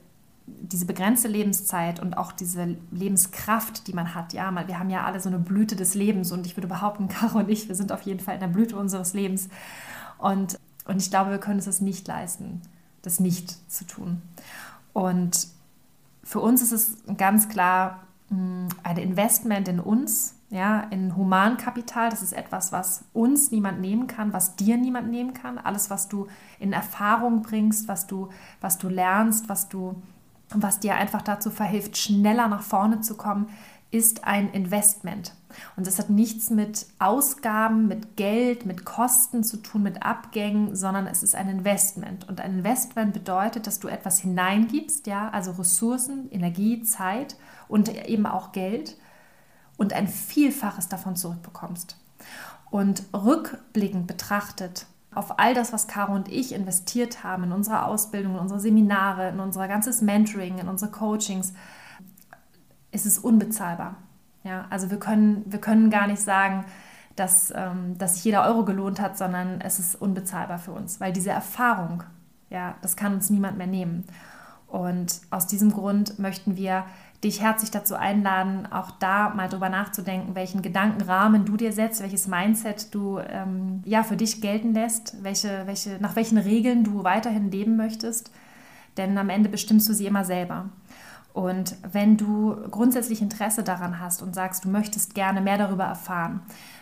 diese 0.46 0.86
begrenzte 0.86 1.28
Lebenszeit 1.28 2.00
und 2.00 2.18
auch 2.18 2.32
diese 2.32 2.78
Lebenskraft, 2.92 3.88
die 3.88 3.94
man 3.94 4.16
hat, 4.16 4.34
ja, 4.34 4.52
wir 4.68 4.80
haben 4.80 4.90
ja 4.90 5.06
alle 5.06 5.20
so 5.20 5.30
eine 5.30 5.40
Blüte 5.40 5.76
des 5.76 5.96
Lebens 5.96 6.32
und 6.32 6.46
ich 6.46 6.58
würde 6.58 6.68
behaupten, 6.68 7.08
Caro 7.10 7.40
und 7.40 7.50
ich, 7.50 7.68
wir 7.68 7.76
sind 7.76 7.92
auf 7.92 8.02
jeden 8.04 8.20
Fall 8.20 8.36
in 8.36 8.40
der 8.40 8.48
Blüte 8.48 8.78
unseres 8.78 9.14
Lebens. 9.14 9.50
Und 10.18 10.60
und 10.90 11.02
ich 11.02 11.12
glaube, 11.12 11.30
wir 11.30 11.38
können 11.38 11.60
es 11.60 11.66
das 11.66 11.82
nicht 11.82 12.08
leisten, 12.08 12.62
das 13.04 13.20
nicht 13.20 13.72
zu 13.72 13.86
tun. 13.86 14.24
Und 14.92 15.48
für 16.24 16.40
uns 16.40 16.64
ist 16.64 16.72
es 16.72 16.98
ganz 17.16 17.48
klar 17.48 18.08
hm, 18.30 18.70
ein 18.82 18.98
Investment 18.98 19.68
in 19.68 19.80
uns, 19.80 20.34
ja, 20.50 20.82
in 20.90 21.16
Humankapital. 21.16 22.10
Das 22.10 22.24
ist 22.24 22.34
etwas, 22.34 22.72
was 22.72 23.04
uns 23.14 23.52
niemand 23.52 23.82
nehmen 23.82 24.08
kann, 24.08 24.34
was 24.34 24.56
dir 24.56 24.78
niemand 24.78 25.12
nehmen 25.12 25.36
kann. 25.36 25.60
Alles, 25.60 25.92
was 25.92 26.08
du 26.08 26.28
in 26.60 26.74
Erfahrung 26.74 27.44
bringst, 27.44 27.88
was 27.88 28.08
du, 28.08 28.30
was 28.60 28.80
du 28.80 28.90
lernst, 28.90 29.48
was 29.48 29.70
du, 29.70 30.02
was 30.50 30.80
dir 30.80 30.96
einfach 30.96 31.22
dazu 31.22 31.52
verhilft, 31.52 31.98
schneller 31.98 32.48
nach 32.48 32.64
vorne 32.64 33.02
zu 33.02 33.16
kommen, 33.16 33.48
ist 33.92 34.24
ein 34.24 34.52
Investment. 34.52 35.34
Und 35.76 35.88
das 35.88 35.98
hat 35.98 36.10
nichts 36.10 36.52
mit 36.52 36.86
Ausgaben, 37.00 37.88
mit 37.88 38.16
Geld, 38.16 38.66
mit 38.66 38.86
Kosten 38.86 39.44
zu 39.44 39.58
tun, 39.58 39.84
mit 39.84 40.04
Abgängen, 40.04 40.76
sondern 40.76 41.08
es 41.08 41.24
ist 41.24 41.36
ein 41.36 41.50
Investment. 41.50 42.28
Und 42.30 42.40
ein 42.40 42.60
Investment 42.60 43.14
bedeutet, 43.14 43.66
dass 43.66 43.80
du 43.80 43.88
etwas 43.88 44.20
hineingibst, 44.20 45.08
ja, 45.08 45.30
also 45.30 45.52
Ressourcen, 45.52 46.30
Energie, 46.32 46.84
Zeit 46.84 47.36
und 47.68 47.90
eben 48.08 48.28
auch 48.28 48.52
Geld 48.52 48.96
und 49.78 49.94
ein 49.94 50.08
Vielfaches 50.08 50.88
davon 50.88 51.16
zurückbekommst. 51.16 51.98
Und 52.70 53.04
rückblickend 53.14 54.06
betrachtet 54.06 54.86
auf 55.16 55.40
all 55.40 55.56
das, 55.56 55.74
was 55.74 55.88
Caro 55.88 56.14
und 56.14 56.28
ich 56.28 56.54
investiert 56.54 57.24
haben 57.24 57.46
in 57.46 57.52
unsere 57.52 57.86
Ausbildung, 57.86 58.36
in 58.36 58.40
unsere 58.40 58.60
Seminare, 58.60 59.30
in 59.30 59.40
unser 59.40 59.68
ganzes 59.68 60.02
Mentoring, 60.02 60.60
in 60.60 60.68
unsere 60.68 60.92
Coachings, 60.92 61.54
ist 62.92 63.06
es 63.06 63.20
unbezahlbar. 63.20 63.98
Ja, 64.44 64.66
also 64.70 64.90
wir 64.90 65.00
können, 65.00 65.44
wir 65.48 65.60
können 65.60 65.90
gar 65.90 66.08
nicht 66.08 66.22
sagen, 66.22 66.66
dass, 67.16 67.54
ähm, 67.56 67.98
dass 67.98 68.16
sich 68.16 68.24
jeder 68.24 68.46
Euro 68.46 68.64
gelohnt 68.64 69.00
hat, 69.00 69.18
sondern 69.18 69.62
es 69.62 69.80
ist 69.80 69.96
unbezahlbar 69.96 70.60
für 70.60 70.72
uns, 70.72 71.02
weil 71.02 71.12
diese 71.12 71.32
Erfahrung, 71.32 72.04
ja, 72.50 72.76
das 72.82 72.96
kann 72.96 73.14
uns 73.14 73.30
niemand 73.30 73.58
mehr 73.58 73.68
nehmen. 73.68 74.06
Und 74.68 75.22
aus 75.32 75.48
diesem 75.48 75.72
Grund 75.72 76.20
möchten 76.20 76.56
wir 76.56 76.86
dich 77.24 77.42
herzlich 77.42 77.72
dazu 77.72 77.96
einladen, 77.96 78.72
auch 78.72 78.92
da 78.92 79.30
mal 79.30 79.50
drüber 79.50 79.68
nachzudenken, 79.68 80.36
welchen 80.36 80.62
Gedankenrahmen 80.62 81.44
du 81.44 81.58
dir 81.58 81.74
setzt, 81.74 82.02
welches 82.02 82.28
Mindset 82.28 82.94
du 82.96 83.20
ähm, 83.20 83.82
ja 83.84 84.04
für 84.04 84.16
dich 84.16 84.42
gelten 84.42 84.74
lässt, 84.74 85.22
welche, 85.22 85.64
welche, 85.66 85.98
nach 86.00 86.16
welchen 86.16 86.38
Regeln 86.38 86.84
du 86.84 87.04
weiterhin 87.04 87.52
leben 87.52 87.76
möchtest. 87.76 88.32
Denn 88.96 89.18
am 89.18 89.30
Ende 89.30 89.50
bestimmst 89.50 89.90
du 89.90 89.94
sie 89.94 90.06
immer 90.06 90.24
selber. 90.24 90.70
Und 91.34 91.76
wenn 91.92 92.18
du 92.18 92.56
grundsätzlich 92.70 93.22
Interesse 93.22 93.64
daran 93.64 94.00
hast 94.00 94.22
und 94.22 94.34
sagst, 94.34 94.66
du 94.66 94.70
möchtest 94.70 95.14
gerne 95.14 95.42
mehr 95.42 95.58
darüber 95.58 95.86
erfahren, 95.86 96.42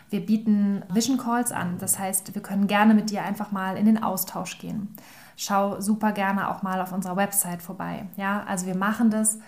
wir 0.10 0.26
bieten 0.26 0.84
Vision 0.90 1.18
Calls 1.18 1.52
an. 1.52 1.78
Das 1.80 2.00
heißt, 2.00 2.34
wir 2.34 2.42
können 2.42 2.68
gerne 2.68 2.94
mit 2.94 3.10
dir 3.10 3.24
einfach 3.24 3.52
mal 3.52 3.78
in 3.78 3.86
den 3.86 4.02
Austausch 4.02 4.58
gehen. 4.58 4.96
Schau 5.36 5.82
super 5.82 6.14
gerne 6.14 6.50
auch 6.50 6.64
mal 6.64 6.82
auf 6.82 6.94
unserer 6.94 7.18
Website 7.18 7.62
vorbei. 7.62 8.08
Ja, 8.16 8.44
also 8.48 8.66
wir 8.66 8.76
machen 8.76 9.10
das, 9.10 9.40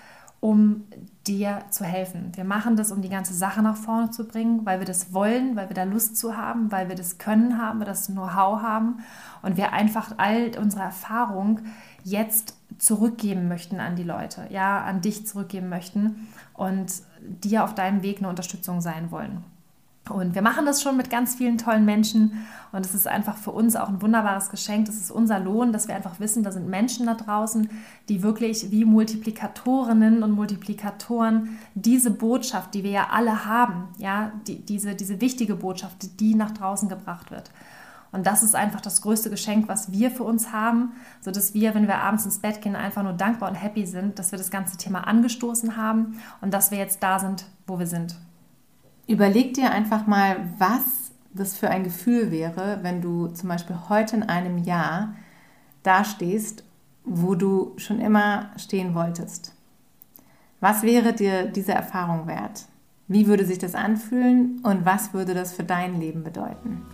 um 0.41 0.83
dir 1.27 1.63
zu 1.69 1.83
helfen. 1.83 2.31
Wir 2.35 2.43
machen 2.43 2.75
das, 2.75 2.91
um 2.91 3.01
die 3.01 3.09
ganze 3.09 3.33
Sache 3.33 3.61
nach 3.61 3.75
vorne 3.75 4.09
zu 4.11 4.25
bringen, 4.25 4.65
weil 4.65 4.79
wir 4.79 4.85
das 4.85 5.13
wollen, 5.13 5.55
weil 5.55 5.69
wir 5.69 5.75
da 5.75 5.83
Lust 5.83 6.17
zu 6.17 6.37
haben, 6.37 6.71
weil 6.71 6.89
wir 6.89 6.95
das 6.95 7.17
Können 7.17 7.57
haben, 7.61 7.79
wir 7.79 7.85
das 7.85 8.07
Know-how 8.07 8.61
haben 8.61 8.99
und 9.41 9.57
wir 9.57 9.73
einfach 9.73 10.13
all 10.17 10.51
unsere 10.57 10.83
Erfahrung 10.83 11.61
jetzt 12.03 12.58
zurückgeben 12.79 13.47
möchten 13.47 13.79
an 13.79 13.95
die 13.95 14.03
Leute, 14.03 14.47
ja, 14.49 14.83
an 14.83 15.01
dich 15.01 15.27
zurückgeben 15.27 15.69
möchten 15.69 16.27
und 16.53 16.91
dir 17.21 17.63
auf 17.63 17.75
deinem 17.75 18.01
Weg 18.01 18.19
eine 18.19 18.29
Unterstützung 18.29 18.81
sein 18.81 19.11
wollen. 19.11 19.43
Und 20.09 20.33
wir 20.33 20.41
machen 20.41 20.65
das 20.65 20.81
schon 20.81 20.97
mit 20.97 21.09
ganz 21.09 21.35
vielen 21.35 21.57
tollen 21.57 21.85
Menschen 21.85 22.45
und 22.71 22.85
es 22.85 22.95
ist 22.95 23.07
einfach 23.07 23.37
für 23.37 23.51
uns 23.51 23.75
auch 23.75 23.89
ein 23.89 24.01
wunderbares 24.01 24.49
Geschenk. 24.49 24.85
Das 24.85 24.95
ist 24.95 25.11
unser 25.11 25.39
Lohn, 25.39 25.71
dass 25.71 25.87
wir 25.87 25.95
einfach 25.95 26.19
wissen, 26.19 26.43
da 26.43 26.51
sind 26.51 26.67
Menschen 26.67 27.05
da 27.05 27.13
draußen, 27.13 27.69
die 28.07 28.23
wirklich 28.23 28.71
wie 28.71 28.85
Multiplikatorinnen 28.85 30.23
und 30.23 30.31
Multiplikatoren 30.31 31.59
diese 31.75 32.11
Botschaft, 32.11 32.73
die 32.73 32.83
wir 32.83 32.91
ja 32.91 33.07
alle 33.11 33.45
haben, 33.45 33.89
ja, 33.97 34.31
die, 34.47 34.65
diese, 34.65 34.95
diese 34.95 35.21
wichtige 35.21 35.55
Botschaft, 35.55 36.19
die 36.19 36.33
nach 36.33 36.51
draußen 36.51 36.89
gebracht 36.89 37.29
wird. 37.29 37.51
Und 38.11 38.25
das 38.25 38.43
ist 38.43 38.55
einfach 38.55 38.81
das 38.81 39.01
größte 39.01 39.29
Geschenk, 39.29 39.67
was 39.67 39.91
wir 39.91 40.09
für 40.09 40.23
uns 40.23 40.51
haben, 40.51 40.93
sodass 41.21 41.53
wir, 41.53 41.75
wenn 41.75 41.87
wir 41.87 41.99
abends 41.99 42.25
ins 42.25 42.39
Bett 42.39 42.61
gehen, 42.61 42.75
einfach 42.75 43.03
nur 43.03 43.13
dankbar 43.13 43.49
und 43.49 43.55
happy 43.55 43.85
sind, 43.85 44.17
dass 44.17 44.31
wir 44.31 44.39
das 44.39 44.49
ganze 44.49 44.77
Thema 44.77 45.07
angestoßen 45.07 45.77
haben 45.77 46.19
und 46.41 46.53
dass 46.53 46.71
wir 46.71 46.77
jetzt 46.77 47.03
da 47.03 47.19
sind, 47.19 47.45
wo 47.67 47.77
wir 47.77 47.87
sind. 47.87 48.15
Überleg 49.07 49.53
dir 49.53 49.71
einfach 49.71 50.07
mal, 50.07 50.37
was 50.57 51.09
das 51.33 51.55
für 51.55 51.69
ein 51.69 51.83
Gefühl 51.83 52.31
wäre, 52.31 52.79
wenn 52.81 53.01
du 53.01 53.27
zum 53.27 53.49
Beispiel 53.49 53.77
heute 53.89 54.15
in 54.15 54.23
einem 54.23 54.57
Jahr 54.57 55.15
dastehst, 55.83 56.63
wo 57.03 57.35
du 57.35 57.73
schon 57.77 57.99
immer 57.99 58.49
stehen 58.57 58.93
wolltest. 58.93 59.53
Was 60.59 60.83
wäre 60.83 61.13
dir 61.13 61.45
diese 61.45 61.73
Erfahrung 61.73 62.27
wert? 62.27 62.65
Wie 63.07 63.27
würde 63.27 63.45
sich 63.45 63.57
das 63.57 63.75
anfühlen 63.75 64.59
und 64.63 64.85
was 64.85 65.13
würde 65.13 65.33
das 65.33 65.53
für 65.53 65.63
dein 65.63 65.99
Leben 65.99 66.23
bedeuten? 66.23 66.85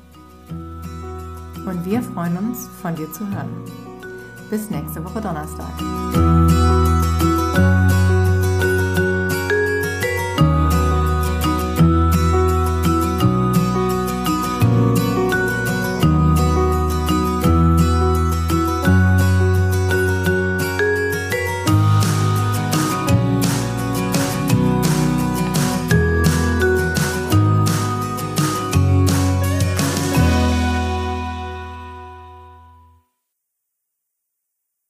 und 1.66 1.86
wir 1.86 2.02
freuen 2.02 2.38
uns, 2.38 2.70
von 2.82 2.96
dir 2.96 3.12
zu 3.12 3.28
hören. 3.28 3.50
Bis 4.50 4.70
nächste 4.70 5.04
Woche 5.04 5.22
Donnerstag. 5.22 5.74